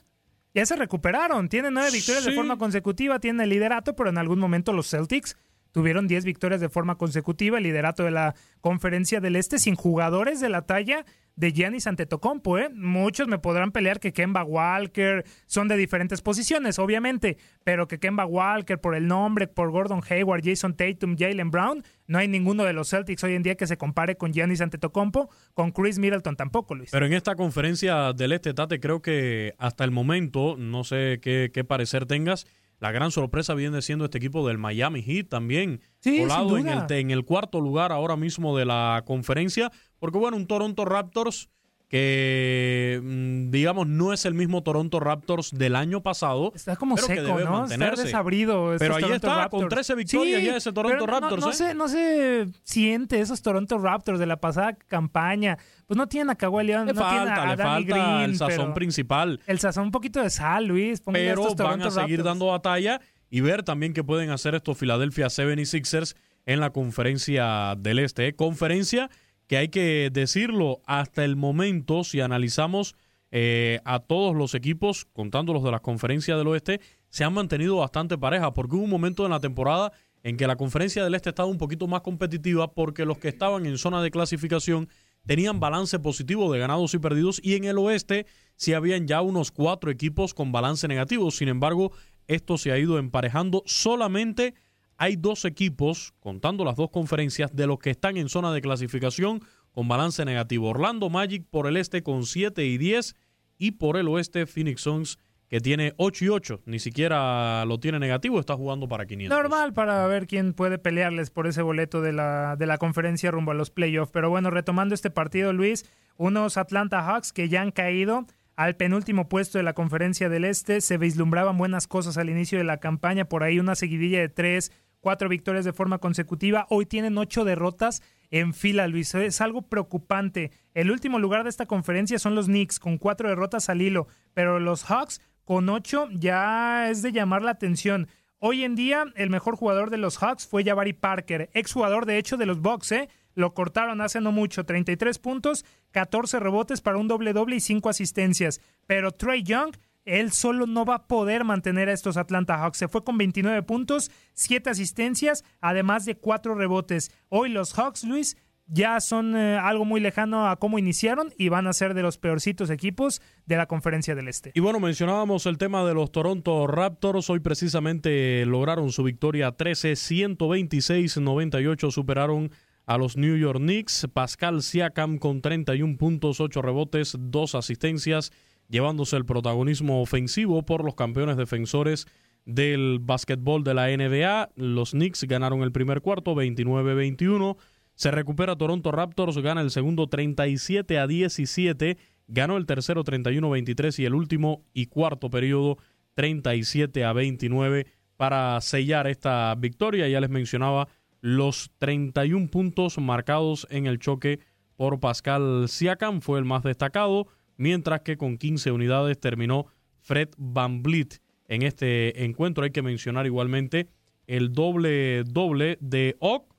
Ya 0.55 0.65
se 0.65 0.77
recuperaron, 0.77 1.49
tienen 1.49 1.75
nueve 1.75 1.91
victorias 1.93 2.25
de 2.25 2.33
forma 2.33 2.57
consecutiva, 2.57 3.19
tienen 3.19 3.43
el 3.43 3.51
liderato, 3.51 3.95
pero 3.95 4.11
en 4.11 4.19
algún 4.19 4.39
momento 4.39 4.73
los 4.73 4.89
Celtics 4.89 5.37
tuvieron 5.73 6.09
diez 6.09 6.25
victorias 6.25 6.61
de 6.61 6.71
forma 6.71 6.97
consecutiva, 6.97 7.59
el 7.59 7.65
liderato 7.65 8.05
de 8.05 8.11
la 8.11 8.35
conferencia 8.63 9.21
del 9.21 9.37
Este 9.37 9.59
sin 9.59 9.75
jugadores 9.75 10.41
de 10.41 10.49
la 10.49 10.63
talla 10.63 11.05
de 11.37 11.53
Giannis 11.53 11.87
Antetokounmpo, 11.87 12.59
¿eh? 12.59 12.71
Muchos 12.75 13.29
me 13.29 13.39
podrán 13.39 13.71
pelear 13.71 14.01
que 14.01 14.13
Kemba 14.13 14.43
Walker 14.43 15.25
son 15.47 15.69
de 15.69 15.77
diferentes 15.77 16.23
posiciones, 16.23 16.79
obviamente, 16.79 17.37
pero 17.63 17.87
que 17.87 17.99
Kemba 17.99 18.25
Walker 18.25 18.81
por 18.81 18.95
el 18.95 19.07
nombre, 19.07 19.47
por 19.47 19.71
Gordon 19.71 20.01
Hayward, 20.09 20.43
Jason 20.43 20.75
Tatum, 20.75 21.17
Jalen 21.17 21.51
Brown, 21.51 21.85
no 22.07 22.19
hay 22.19 22.29
ninguno 22.29 22.65
de 22.65 22.73
los 22.73 22.89
Celtics 22.91 23.23
hoy 23.25 23.35
en 23.35 23.43
día 23.43 23.55
que 23.55 23.67
se 23.67 23.77
compare 23.77 24.17
con 24.17 24.33
Giannis 24.33 24.63
Antetokounmpo, 24.63 25.29
con 25.55 25.73
Chris 25.73 25.99
Middleton 25.99 26.37
tampoco, 26.37 26.75
Luis. 26.75 26.91
Pero 26.91 27.07
en 27.07 27.13
esta 27.13 27.35
conferencia 27.35 28.13
del 28.15 28.33
Este, 28.33 28.55
Tate, 28.55 28.81
creo 28.81 29.03
que 29.03 29.55
hasta 29.59 29.85
el 29.85 29.91
momento, 29.91 30.57
no 30.57 30.85
sé 30.85 31.19
qué, 31.21 31.51
qué 31.53 31.65
parecer 31.65 32.07
tengas, 32.07 32.47
la 32.79 32.93
gran 32.93 33.11
sorpresa 33.11 33.55
viene 33.55 33.83
siendo 33.83 34.05
este 34.05 34.19
equipo 34.19 34.47
del 34.47 34.59
Miami 34.59 35.03
Heat 35.03 35.29
también, 35.29 35.81
sí, 36.01 36.21
colado 36.21 36.59
en 36.59 36.69
el, 36.69 36.85
en 36.91 37.11
el 37.11 37.25
cuarto 37.25 37.61
lugar 37.61 37.93
ahora 37.93 38.17
mismo 38.17 38.57
de 38.57 38.65
la 38.67 39.03
conferencia, 39.07 39.71
porque 39.99 40.19
bueno, 40.19 40.37
un 40.37 40.47
Toronto 40.47 40.85
Raptors 40.85 41.49
que 41.89 43.01
mm, 43.03 43.51
digamos 43.51 43.87
no 43.87 44.13
es 44.13 44.25
el 44.27 44.35
mismo 44.35 44.63
Toronto 44.63 45.01
Raptors 45.01 45.51
del 45.53 45.77
año 45.77 46.03
pasado. 46.03 46.53
Está 46.55 46.77
como 46.77 46.97
pero 46.97 47.07
seco, 47.07 47.23
que 47.23 47.27
debe 47.29 47.45
¿no? 47.45 47.53
Mantenerse. 47.61 47.95
Está 47.95 48.05
desabrido. 48.05 48.75
Pero 48.79 48.97
ahí 48.97 49.03
Toronto 49.03 49.27
está, 49.27 49.37
Raptors. 49.43 49.61
con 49.63 49.69
13 49.69 49.95
victorias 49.95 50.41
Sí, 50.41 50.47
ya 50.47 50.57
ese 50.57 50.73
Toronto 50.73 50.99
pero 51.05 51.13
no- 51.13 51.21
Raptors. 51.21 51.43
No, 51.45 51.51
¿eh? 51.51 51.55
se, 51.55 51.75
no 51.75 51.89
se 51.89 52.49
siente 52.65 53.21
esos 53.21 53.41
Toronto 53.43 53.79
Raptors 53.79 54.19
de 54.19 54.27
la 54.27 54.37
pasada 54.41 54.75
campaña. 54.89 55.59
Pues 55.87 55.97
no 55.97 56.09
tienen 56.09 56.31
a 56.31 56.35
Kawhi 56.35 56.65
Leonard, 56.65 56.89
Le 56.89 56.95
no 56.95 57.09
tienen 57.09 57.29
falta, 57.29 57.43
a 57.43 57.57
le 57.57 57.63
falta 57.63 57.95
Green, 57.95 58.31
el 58.31 58.37
sazón 58.37 58.75
principal. 58.75 59.41
El 59.47 59.59
sazón, 59.61 59.85
un 59.85 59.91
poquito 59.93 60.21
de 60.21 60.31
sal, 60.31 60.67
Luis. 60.67 61.01
Póngale 61.01 61.29
pero 61.29 61.43
estos 61.49 61.57
van 61.67 61.83
a 61.83 61.91
seguir 61.91 62.19
Raptors. 62.19 62.25
dando 62.25 62.47
batalla 62.47 63.01
y 63.31 63.41
ver 63.41 63.63
también 63.63 63.93
qué 63.93 64.03
pueden 64.03 64.31
hacer 64.31 64.55
estos 64.57 64.77
Philadelphia 64.77 65.27
76ers 65.27 66.17
en 66.47 66.61
la 66.61 66.71
conferencia 66.71 67.75
del 67.79 67.99
Este. 68.01 68.29
¿eh? 68.29 68.35
Conferencia 68.35 69.11
que 69.47 69.57
hay 69.57 69.69
que 69.69 70.11
decirlo 70.13 70.81
hasta 70.87 71.25
el 71.25 71.37
momento, 71.37 72.05
si 72.05 72.21
analizamos 72.21 72.97
eh, 73.31 73.81
a 73.85 74.01
todos 74.01 74.35
los 74.35 74.55
equipos, 74.55 75.05
contando 75.13 75.53
los 75.53 75.63
de 75.63 75.71
las 75.71 75.81
conferencias 75.81 76.39
del 76.39 76.49
Oeste, 76.49 76.81
se 77.09 77.25
han 77.25 77.33
mantenido 77.33 77.77
bastante 77.77 78.19
pareja, 78.19 78.53
porque 78.53 78.77
hubo 78.77 78.85
un 78.85 78.91
momento 78.91 79.25
en 79.25 79.31
la 79.31 79.41
temporada 79.41 79.93
en 80.23 80.37
que 80.37 80.47
la 80.47 80.57
conferencia 80.57 81.05
del 81.05 81.15
Este 81.15 81.29
estaba 81.29 81.49
un 81.49 81.59
poquito 81.59 81.87
más 81.87 82.01
competitiva, 82.01 82.73
porque 82.73 83.05
los 83.05 83.19
que 83.19 83.29
estaban 83.29 83.67
en 83.67 83.79
zona 83.79 84.03
de 84.03 84.11
clasificación 84.11 84.89
tenían 85.25 85.61
balance 85.61 85.99
positivo 85.99 86.53
de 86.53 86.59
ganados 86.59 86.95
y 86.95 86.99
perdidos, 86.99 87.41
y 87.43 87.55
en 87.55 87.65
el 87.65 87.79
Oeste 87.79 88.27
sí 88.57 88.73
habían 88.75 89.07
ya 89.07 89.23
unos 89.23 89.51
cuatro 89.53 89.91
equipos 89.91 90.35
con 90.35 90.51
balance 90.51 90.89
negativo. 90.89 91.31
Sin 91.31 91.49
embargo, 91.49 91.93
esto 92.27 92.59
se 92.59 92.73
ha 92.73 92.79
ido 92.79 92.99
emparejando. 92.99 93.63
Solamente 93.67 94.55
hay 94.99 95.17
dos 95.17 95.45
equipos, 95.45 96.15
contando 96.21 96.65
las 96.65 96.77
dos 96.77 96.91
conferencias, 96.91 97.55
de 97.55 97.67
los 97.67 97.79
que 97.79 97.91
están 97.91 98.17
en 98.17 98.29
zona 98.29 98.53
de 98.53 98.61
clasificación 98.61 99.43
con 99.73 99.89
balance 99.89 100.25
negativo. 100.25 100.71
Orlando 100.71 101.11
Magic 101.11 101.47
por 101.51 101.67
el 101.67 101.77
este 101.77 102.03
con 102.03 102.25
7 102.25 102.65
y 102.65 102.79
10 102.79 103.15
y 103.59 103.73
por 103.73 103.97
el 103.97 104.09
oeste 104.09 104.47
Phoenix 104.47 104.83
Suns 104.83 105.19
que 105.49 105.61
tiene 105.61 105.93
8 105.97 106.25
y 106.25 106.29
8. 106.29 106.63
Ni 106.67 106.79
siquiera 106.79 107.65
lo 107.67 107.79
tiene 107.79 107.99
negativo, 107.99 108.41
está 108.41 108.57
jugando 108.57 108.89
para 108.89 109.07
500. 109.07 109.37
Normal 109.37 109.73
para 109.73 110.07
ver 110.07 110.27
quién 110.27 110.55
puede 110.55 110.79
pelearles 110.79 111.31
por 111.31 111.47
ese 111.47 111.63
boleto 111.63 112.01
de 112.01 112.13
la, 112.13 112.57
de 112.57 112.67
la 112.67 112.79
conferencia 112.79 113.31
rumbo 113.31 113.53
a 113.53 113.55
los 113.55 113.71
playoffs. 113.71 114.11
Pero 114.13 114.31
bueno, 114.31 114.51
retomando 114.51 114.95
este 114.95 115.11
partido, 115.11 115.53
Luis, 115.53 115.85
unos 116.17 116.57
Atlanta 116.57 117.03
Hawks 117.03 117.33
que 117.33 117.49
ya 117.49 117.63
han 117.63 117.71
caído 117.71 118.27
al 118.57 118.75
penúltimo 118.77 119.29
puesto 119.29 119.59
de 119.59 119.65
la 119.65 119.75
conferencia 119.75 120.29
del 120.29 120.45
Este. 120.45 120.81
Se 120.81 120.99
vislumbraban 120.99 121.59
buenas 121.59 121.87
cosas 121.87 122.17
al 122.17 122.31
inicio 122.31 122.59
de 122.59 122.65
la 122.65 122.79
campaña, 122.79 123.27
por 123.27 123.43
ahí 123.43 123.59
una 123.59 123.75
seguidilla 123.75 124.21
de 124.21 124.29
tres, 124.29 124.73
cuatro 125.07 125.29
victorias 125.29 125.65
de 125.65 125.73
forma 125.73 125.99
consecutiva. 125.99 126.67
Hoy 126.69 126.85
tienen 126.85 127.17
ocho 127.17 127.45
derrotas 127.45 128.03
en 128.33 128.53
fila, 128.53 128.89
Luis. 128.89 129.15
Es 129.15 129.41
algo 129.41 129.63
preocupante. 129.63 130.51
El 130.75 130.91
último 130.91 131.21
lugar 131.21 131.45
de 131.45 131.51
esta 131.51 131.67
conferencia 131.67 132.19
son 132.19 132.35
los 132.35 132.47
Knicks, 132.47 132.81
con 132.81 132.99
cuatro 132.99 133.29
derrotas 133.29 133.69
al 133.69 133.83
hilo, 133.83 134.09
pero 134.35 134.59
los 134.59 134.83
Hawks 134.83 135.21
con 135.45 135.69
ocho 135.69 136.09
ya 136.11 136.91
es 136.91 137.03
de 137.03 137.13
llamar 137.13 137.43
la 137.43 137.53
atención. 137.53 138.09
Hoy 138.41 138.65
en 138.65 138.75
día, 138.75 139.05
el 139.15 139.31
mejor 139.31 139.55
jugador 139.55 139.91
de 139.91 139.99
los 139.99 140.19
Hawks 140.19 140.49
fue 140.49 140.65
Jabari 140.65 140.93
Parker, 140.93 141.51
exjugador 141.55 142.05
de 142.05 142.19
hecho 142.19 142.37
de 142.37 142.47
los 142.47 142.61
Bucks, 142.61 142.91
¿eh? 142.91 143.09
Lo 143.37 143.55
cortaron 143.55 144.01
hace 144.01 144.21
no 144.21 144.33
mucho, 144.33 144.65
33 144.65 145.21
puntos, 145.21 145.65
14 145.93 146.41
rebotes 146.41 146.81
para 146.81 146.99
un 146.99 147.07
doble 147.07 147.33
doble 147.33 147.55
y 147.55 147.61
5 147.61 147.91
asistencias. 147.91 148.61
Pero 148.89 149.13
Trey 149.13 149.45
Young, 149.45 149.77
él 150.07 150.33
solo 150.33 150.67
no 150.67 150.85
va 150.85 150.95
a 150.95 151.07
poder 151.07 151.45
mantener 151.45 151.89
a 151.91 151.93
estos 151.93 152.17
Atlanta 152.17 152.57
Hawks. 152.57 152.79
Se 152.79 152.89
fue 152.89 153.05
con 153.05 153.19
29 153.19 153.63
puntos, 153.65 154.11
7 154.35 154.71
asistencias, 154.71 155.45
además 155.61 156.07
de 156.07 156.17
4 156.17 156.55
rebotes. 156.55 157.11
Hoy 157.29 157.51
los 157.51 157.75
Hawks, 157.75 158.05
Luis, 158.05 158.37
ya 158.69 159.01
son 159.01 159.37
eh, 159.37 159.59
algo 159.59 159.85
muy 159.85 160.01
lejano 160.01 160.49
a 160.49 160.57
cómo 160.57 160.79
iniciaron 160.79 161.33
y 161.39 161.49
van 161.49 161.67
a 161.67 161.73
ser 161.73 161.95
de 161.95 162.03
los 162.03 162.19
peorcitos 162.19 162.71
equipos 162.71 163.23
de 163.47 163.57
la 163.57 163.67
conferencia 163.67 164.15
del 164.15 164.29
Este. 164.29 164.53
Y 164.55 164.61
bueno, 164.61 164.81
mencionábamos 164.81 165.47
el 165.47 165.59
tema 165.59 165.85
de 165.85 165.95
los 165.95 166.11
Toronto 166.11 166.67
Raptors. 166.67 167.31
Hoy 167.31 167.41
precisamente 167.41 168.45
lograron 168.47 168.91
su 168.91 169.03
victoria 169.05 169.53
13, 169.53 169.93
126-98. 169.93 171.91
Superaron 171.91 172.51
a 172.87 172.99
los 172.99 173.17
New 173.17 173.37
York 173.37 173.59
Knicks. 173.59 174.09
Pascal 174.13 174.63
Siakam 174.63 175.19
con 175.19 175.43
31 175.43 175.97
puntos, 175.97 176.41
8 176.41 176.63
rebotes, 176.63 177.17
2 177.19 177.55
asistencias, 177.55 178.33
llevándose 178.69 179.17
el 179.17 179.25
protagonismo 179.25 180.01
ofensivo 180.01 180.65
por 180.65 180.85
los 180.85 180.95
campeones 180.95 181.37
defensores 181.37 182.07
del 182.45 182.99
básquetbol 183.01 183.65
de 183.65 183.75
la 183.75 183.89
NBA. 183.89 184.51
Los 184.57 184.93
Knicks 184.93 185.25
ganaron 185.25 185.63
el 185.63 185.73
primer 185.73 186.01
cuarto 186.01 186.35
29-21. 186.35 187.57
Se 187.95 188.11
recupera 188.11 188.57
Toronto 188.57 188.93
Raptors, 188.93 189.39
gana 189.39 189.61
el 189.61 189.71
segundo 189.71 190.07
37 190.07 190.99
a 190.99 191.07
17, 191.07 191.99
ganó 192.29 192.57
el 192.57 192.67
tercero 192.67 193.05
31-23 193.05 193.99
y 194.01 194.05
el 194.05 194.15
último 194.15 194.65
y 194.73 194.87
cuarto 194.87 195.31
periodo 195.31 195.79
37 196.15 197.05
a 197.05 197.13
29 197.13 197.87
para 198.17 198.61
sellar 198.61 199.07
esta 199.07 199.55
victoria. 199.57 200.09
Ya 200.09 200.21
les 200.21 200.31
mencionaba 200.31 200.89
los 201.21 201.71
31 201.79 202.49
puntos 202.49 202.99
marcados 202.99 203.67
en 203.71 203.87
el 203.87 203.99
choque 203.99 204.41
por 204.77 205.01
Pascal 205.01 205.69
Siakam, 205.69 206.21
fue 206.21 206.39
el 206.39 206.45
más 206.45 206.63
destacado, 206.63 207.29
mientras 207.57 208.01
que 208.03 208.17
con 208.17 208.39
15 208.39 208.71
unidades 208.73 209.19
terminó 209.21 209.67
Fred 210.01 210.29
Van 210.37 210.83
Vliet 210.83 211.21
en 211.49 211.63
este 211.63 212.25
encuentro. 212.25 212.65
Hay 212.65 212.71
que 212.71 212.83
mencionar 212.83 213.27
igualmente 213.27 213.89
el 214.27 214.53
doble 214.53 215.23
doble 215.25 215.79
de 215.81 216.17
Ock 216.21 216.53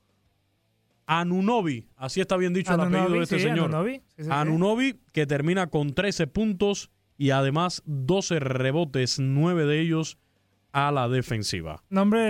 Anunobi, 1.06 1.88
así 1.96 2.20
está 2.20 2.36
bien 2.36 2.52
dicho 2.52 2.74
el 2.74 2.80
apellido 2.80 3.08
de 3.14 3.22
este 3.22 3.36
sí, 3.38 3.44
señor. 3.44 3.66
Anunoby, 3.70 4.02
sí, 4.14 4.24
sí. 4.24 4.28
Anunobi, 4.30 5.00
que 5.12 5.26
termina 5.26 5.68
con 5.68 5.94
13 5.94 6.26
puntos 6.26 6.90
y 7.16 7.30
además 7.30 7.82
12 7.86 8.40
rebotes, 8.40 9.18
9 9.18 9.64
de 9.64 9.80
ellos 9.80 10.18
a 10.70 10.92
la 10.92 11.08
defensiva. 11.08 11.82
Nombre 11.88 12.20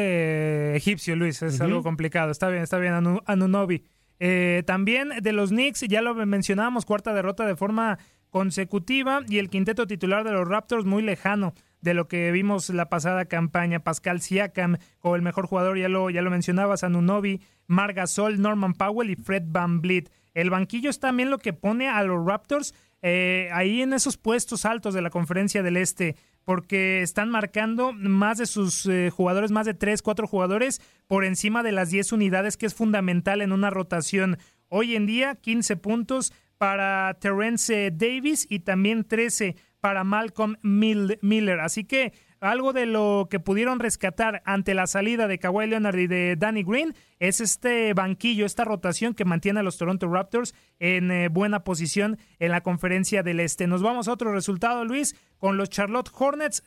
eh, 0.73 0.77
egipcio, 0.77 1.17
Luis, 1.17 1.43
es 1.43 1.61
algo 1.61 1.83
complicado. 1.83 2.31
Está 2.31 2.49
bien, 2.51 2.63
está 2.63 2.79
bien, 2.79 2.93
Anu- 2.93 3.23
Anunobi. 3.27 3.83
Eh, 4.21 4.63
también 4.65 5.09
de 5.23 5.33
los 5.33 5.51
Knicks, 5.51 5.81
ya 5.89 6.01
lo 6.01 6.15
mencionábamos, 6.15 6.85
cuarta 6.87 7.13
derrota 7.13 7.47
de 7.47 7.57
forma 7.57 7.99
consecutiva 8.31 9.23
y 9.29 9.39
el 9.39 9.51
quinteto 9.51 9.87
titular 9.87 10.25
de 10.25 10.33
los 10.33 10.47
Raptors 10.47 10.85
muy 10.85 11.03
lejano 11.03 11.55
de 11.81 11.95
lo 11.95 12.09
que 12.09 12.33
vimos 12.33 12.71
la 12.71 12.89
pasada 12.89 13.27
campaña. 13.27 13.81
Pascal 13.81 14.21
Siakam 14.21 14.79
como 14.99 15.17
el 15.17 15.23
mejor 15.23 15.47
jugador, 15.47 15.79
ya 15.79 15.89
lo, 15.89 16.11
ya 16.11 16.23
lo 16.23 16.31
mencionabas, 16.31 16.85
Anunobi, 16.85 17.41
Margasol, 17.67 18.41
Norman 18.41 18.75
Powell 18.75 19.11
y 19.11 19.17
Fred 19.17 19.45
Van 19.47 19.81
Vliet. 19.81 20.11
El 20.35 20.51
banquillo 20.51 20.91
es 20.91 21.01
también 21.01 21.31
lo 21.31 21.39
que 21.39 21.53
pone 21.53 21.89
a 21.89 22.03
los 22.03 22.25
Raptors 22.25 22.75
eh, 23.03 23.49
ahí 23.53 23.83
en 23.83 23.93
esos 23.93 24.17
puestos 24.17 24.65
altos 24.65 24.93
de 24.93 25.03
la 25.03 25.11
conferencia 25.11 25.63
del 25.63 25.77
Este, 25.77 26.17
porque 26.45 27.03
están 27.03 27.31
marcando 27.31 27.93
más 27.93 28.39
de 28.39 28.47
sus 28.47 28.87
eh, 28.87 29.11
jugadores, 29.11 29.51
más 29.51 29.67
de 29.67 29.75
3, 29.75 30.03
4 30.03 30.27
jugadores 30.27 30.81
por 31.07 31.25
encima 31.25 31.63
de 31.63 31.73
las 31.73 31.91
10 31.91 32.13
unidades, 32.13 32.57
que 32.57 32.67
es 32.67 32.75
fundamental 32.75 33.41
en 33.43 33.53
una 33.53 33.71
rotación. 33.71 34.39
Hoy 34.69 34.97
en 34.97 35.07
día, 35.07 35.37
15 35.37 35.77
puntos 35.77 36.33
para 36.59 37.17
Terrence 37.21 37.91
Davis 37.93 38.47
y 38.51 38.61
también 38.61 39.05
13 39.05 39.57
para 39.81 40.05
Malcolm 40.05 40.57
Mil- 40.63 41.19
Miller. 41.23 41.61
Así 41.61 41.85
que 41.85 42.13
algo 42.41 42.73
de 42.73 42.87
lo 42.87 43.27
que 43.31 43.41
pudieron 43.41 43.81
rescatar 43.81 44.43
ante 44.45 44.75
la 44.75 44.87
salida 44.87 45.27
de 45.27 45.39
Kawhi 45.39 45.67
Leonard 45.69 45.99
y 45.99 46.07
de 46.07 46.37
Danny 46.37 46.63
Green 46.63 46.95
es 47.19 47.41
este 47.41 47.95
banquillo, 47.95 48.47
esta 48.47 48.65
rotación 48.65 49.15
que 49.15 49.25
mantiene 49.25 49.61
a 49.61 49.63
los 49.65 49.77
Toronto 49.79 50.09
Raptors 50.09 50.55
en 50.79 51.11
eh, 51.11 51.29
buena 51.29 51.65
posición 51.65 52.17
en 52.39 52.51
la 52.53 52.61
conferencia 52.61 53.23
del 53.25 53.41
Este. 53.41 53.67
Nos 53.67 53.83
vamos 53.83 54.07
a 54.07 54.13
otro 54.13 54.33
resultado, 54.33 54.85
Luis, 54.85 55.17
con 55.39 55.57
los 55.57 55.69
Charlotte 55.69 56.11
Hornets, 56.17 56.63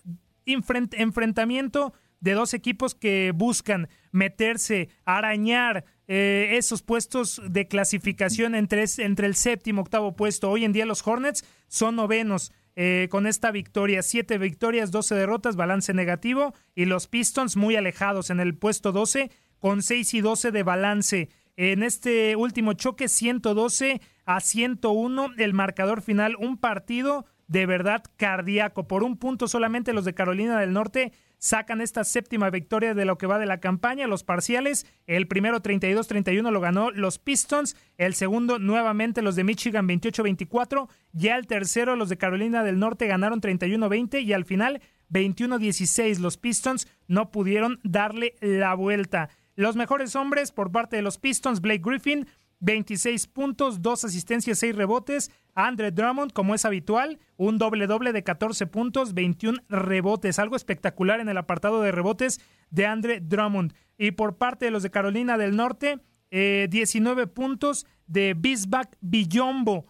enfrentamiento 0.46 1.94
de 2.22 2.34
dos 2.34 2.54
equipos 2.54 2.96
que 2.96 3.34
buscan 3.36 3.90
meterse, 4.12 4.90
arañar 5.06 5.84
eh, 6.08 6.52
esos 6.54 6.82
puestos 6.82 7.42
de 7.50 7.68
clasificación 7.68 8.56
entre, 8.56 8.86
entre 9.00 9.28
el 9.28 9.36
séptimo 9.36 9.82
octavo 9.82 10.16
puesto. 10.16 10.50
Hoy 10.50 10.64
en 10.64 10.74
día 10.74 10.86
los 10.86 11.06
Hornets 11.06 11.44
son 11.68 11.96
novenos. 11.96 12.54
Eh, 12.78 13.10
con 13.12 13.28
esta 13.28 13.52
victoria, 13.52 14.02
siete 14.02 14.38
victorias, 14.38 14.92
doce 14.92 15.14
derrotas, 15.14 15.58
balance 15.58 15.94
negativo, 15.94 16.54
y 16.74 16.86
los 16.86 17.08
Pistons 17.08 17.58
muy 17.58 17.76
alejados 17.76 18.30
en 18.30 18.40
el 18.40 18.56
puesto 18.56 18.94
12 18.94 19.30
con 19.60 19.82
seis 19.82 20.14
y 20.14 20.22
doce 20.22 20.52
de 20.52 20.64
balance. 20.64 21.30
En 21.58 21.84
este 21.84 22.36
último 22.38 22.74
choque, 22.74 23.10
112 23.10 24.02
a 24.26 24.40
101, 24.40 25.32
el 25.38 25.54
marcador 25.54 26.02
final, 26.02 26.36
un 26.40 26.58
partido 26.58 27.26
de 27.48 27.66
verdad 27.66 28.04
cardíaco. 28.16 28.88
Por 28.88 29.04
un 29.04 29.18
punto 29.18 29.48
solamente 29.48 29.94
los 29.94 30.06
de 30.06 30.14
Carolina 30.14 30.60
del 30.60 30.72
Norte 30.72 31.12
sacan 31.42 31.82
esta 31.82 32.04
séptima 32.04 32.52
victoria 32.52 32.94
de 32.94 33.04
lo 33.04 33.18
que 33.18 33.26
va 33.26 33.40
de 33.40 33.48
la 33.48 33.60
campaña. 33.60 34.06
Los 34.06 34.24
parciales, 34.24 34.86
el 35.08 35.28
primero 35.28 35.62
32-31 35.62 36.52
lo 36.52 36.62
ganó 36.62 36.92
los 36.92 37.18
Pistons, 37.18 37.76
el 37.98 38.14
segundo 38.14 38.60
nuevamente 38.60 39.24
los 39.24 39.36
de 39.36 39.44
Michigan 39.44 39.88
28-24, 39.90 40.88
ya 41.14 41.36
el 41.36 41.48
tercero 41.48 41.96
los 41.96 42.10
de 42.10 42.18
Carolina 42.18 42.64
del 42.64 42.78
Norte 42.80 43.08
ganaron 43.08 43.42
31-20 43.42 44.24
y 44.24 44.34
al 44.34 44.46
final 44.46 44.82
21-16 45.10 46.20
los 46.20 46.38
Pistons 46.38 46.88
no 47.08 47.32
pudieron 47.32 47.80
darle 47.84 48.36
la 48.40 48.76
vuelta. 48.76 49.30
Los 49.56 49.76
mejores 49.76 50.16
hombres 50.16 50.52
por 50.52 50.72
parte 50.72 50.96
de 50.96 51.02
los 51.02 51.18
Pistons, 51.18 51.60
Blake 51.60 51.82
Griffin, 51.84 52.28
26 52.62 53.28
puntos, 53.28 53.82
2 53.82 54.06
asistencias, 54.06 54.60
6 54.60 54.76
rebotes. 54.76 55.32
Andre 55.54 55.92
Drummond, 55.92 56.32
como 56.32 56.56
es 56.56 56.64
habitual, 56.64 57.20
un 57.36 57.58
doble 57.58 57.88
doble 57.88 58.14
de 58.14 58.24
14 58.24 58.68
puntos, 58.68 59.14
21 59.14 59.60
rebotes. 59.68 60.40
Algo 60.40 60.56
espectacular 60.56 61.20
en 61.20 61.28
el 61.28 61.38
apartado 61.38 61.82
de 61.82 61.92
rebotes 61.92 62.40
de 62.70 62.86
Andre 62.86 63.20
Drummond. 63.20 63.74
Y 63.98 64.12
por 64.12 64.38
parte 64.38 64.66
de 64.66 64.72
los 64.72 64.84
de 64.84 64.92
Carolina 64.92 65.38
del 65.38 65.56
Norte, 65.58 66.00
19 66.32 67.24
eh, 67.24 67.28
puntos 67.28 67.86
de 68.08 68.34
Bisback 68.38 68.96
Billombo. 69.02 69.88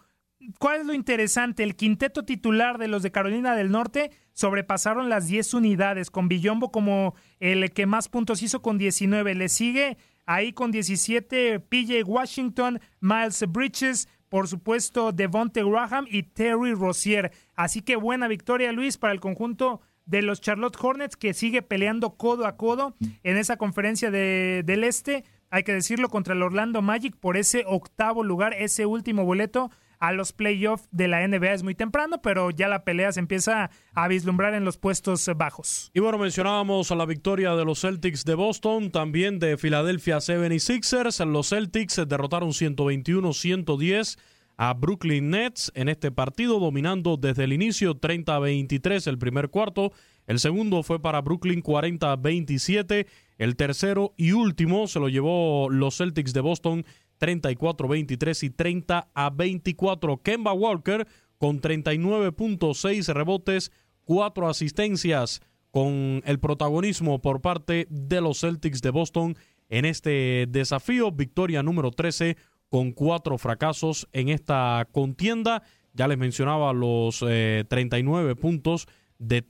¿Cuál 0.58 0.80
es 0.80 0.86
lo 0.86 0.94
interesante? 0.94 1.62
El 1.62 1.76
quinteto 1.76 2.24
titular 2.24 2.78
de 2.78 2.88
los 2.88 3.02
de 3.02 3.12
Carolina 3.12 3.54
del 3.54 3.70
Norte 3.70 4.10
sobrepasaron 4.32 5.08
las 5.08 5.28
10 5.28 5.54
unidades, 5.54 6.10
con 6.10 6.28
Billombo 6.28 6.72
como 6.72 7.14
el 7.38 7.70
que 7.70 7.86
más 7.86 8.08
puntos 8.08 8.42
hizo 8.42 8.60
con 8.60 8.76
19. 8.78 9.36
Le 9.36 9.48
sigue 9.48 9.98
Ahí 10.26 10.52
con 10.52 10.70
17, 10.70 11.60
PJ 11.60 12.04
Washington, 12.04 12.80
Miles 13.00 13.44
Bridges, 13.48 14.08
por 14.28 14.48
supuesto, 14.48 15.12
Devonte 15.12 15.62
Graham 15.62 16.06
y 16.08 16.22
Terry 16.22 16.74
Rozier. 16.74 17.32
Así 17.54 17.82
que 17.82 17.96
buena 17.96 18.28
victoria, 18.28 18.72
Luis, 18.72 18.96
para 18.96 19.12
el 19.12 19.20
conjunto 19.20 19.80
de 20.06 20.22
los 20.22 20.40
Charlotte 20.40 20.76
Hornets 20.80 21.16
que 21.16 21.34
sigue 21.34 21.62
peleando 21.62 22.16
codo 22.16 22.46
a 22.46 22.56
codo 22.56 22.96
en 23.22 23.36
esa 23.36 23.56
conferencia 23.56 24.10
de, 24.10 24.62
del 24.64 24.84
Este. 24.84 25.24
Hay 25.50 25.64
que 25.64 25.74
decirlo 25.74 26.08
contra 26.08 26.34
el 26.34 26.42
Orlando 26.42 26.80
Magic 26.80 27.14
por 27.16 27.36
ese 27.36 27.64
octavo 27.66 28.24
lugar, 28.24 28.54
ese 28.54 28.86
último 28.86 29.24
boleto 29.24 29.70
a 30.02 30.10
los 30.10 30.32
playoffs 30.32 30.88
de 30.90 31.06
la 31.06 31.26
NBA 31.26 31.52
es 31.52 31.62
muy 31.62 31.76
temprano, 31.76 32.20
pero 32.20 32.50
ya 32.50 32.66
la 32.66 32.82
pelea 32.82 33.12
se 33.12 33.20
empieza 33.20 33.70
a 33.94 34.08
vislumbrar 34.08 34.52
en 34.52 34.64
los 34.64 34.76
puestos 34.76 35.30
bajos. 35.36 35.92
Y 35.94 36.00
bueno, 36.00 36.18
mencionábamos 36.18 36.90
la 36.90 37.06
victoria 37.06 37.54
de 37.54 37.64
los 37.64 37.82
Celtics 37.82 38.24
de 38.24 38.34
Boston, 38.34 38.90
también 38.90 39.38
de 39.38 39.56
Philadelphia 39.56 40.16
76ers. 40.16 41.24
Los 41.24 41.50
Celtics 41.50 42.02
derrotaron 42.08 42.50
121-110 42.50 44.18
a 44.56 44.74
Brooklyn 44.74 45.30
Nets 45.30 45.70
en 45.76 45.88
este 45.88 46.10
partido, 46.10 46.58
dominando 46.58 47.16
desde 47.16 47.44
el 47.44 47.52
inicio 47.52 47.94
30-23 47.94 49.06
el 49.06 49.18
primer 49.18 49.50
cuarto. 49.50 49.92
El 50.26 50.40
segundo 50.40 50.82
fue 50.82 51.00
para 51.00 51.20
Brooklyn 51.20 51.62
40-27. 51.62 53.06
El 53.38 53.54
tercero 53.54 54.14
y 54.16 54.32
último 54.32 54.88
se 54.88 54.98
lo 54.98 55.08
llevó 55.08 55.68
los 55.70 55.96
Celtics 55.98 56.32
de 56.32 56.40
Boston 56.40 56.84
34-23 57.22 58.42
y 58.42 58.50
30 58.50 59.10
a 59.14 59.30
24. 59.30 60.22
Kemba 60.22 60.52
Walker 60.52 61.06
con 61.38 61.60
39.6 61.60 63.12
rebotes, 63.14 63.70
4 64.04 64.48
asistencias 64.48 65.40
con 65.70 66.22
el 66.26 66.40
protagonismo 66.40 67.22
por 67.22 67.40
parte 67.40 67.86
de 67.88 68.20
los 68.20 68.40
Celtics 68.40 68.82
de 68.82 68.90
Boston 68.90 69.36
en 69.68 69.84
este 69.84 70.46
desafío. 70.48 71.12
Victoria 71.12 71.62
número 71.62 71.92
13 71.92 72.36
con 72.68 72.90
4 72.90 73.38
fracasos 73.38 74.08
en 74.12 74.28
esta 74.28 74.88
contienda. 74.90 75.62
Ya 75.94 76.08
les 76.08 76.18
mencionaba 76.18 76.72
los 76.72 77.20
39 77.20 78.32
eh, 78.32 78.34
puntos 78.34 78.88
de, 79.18 79.44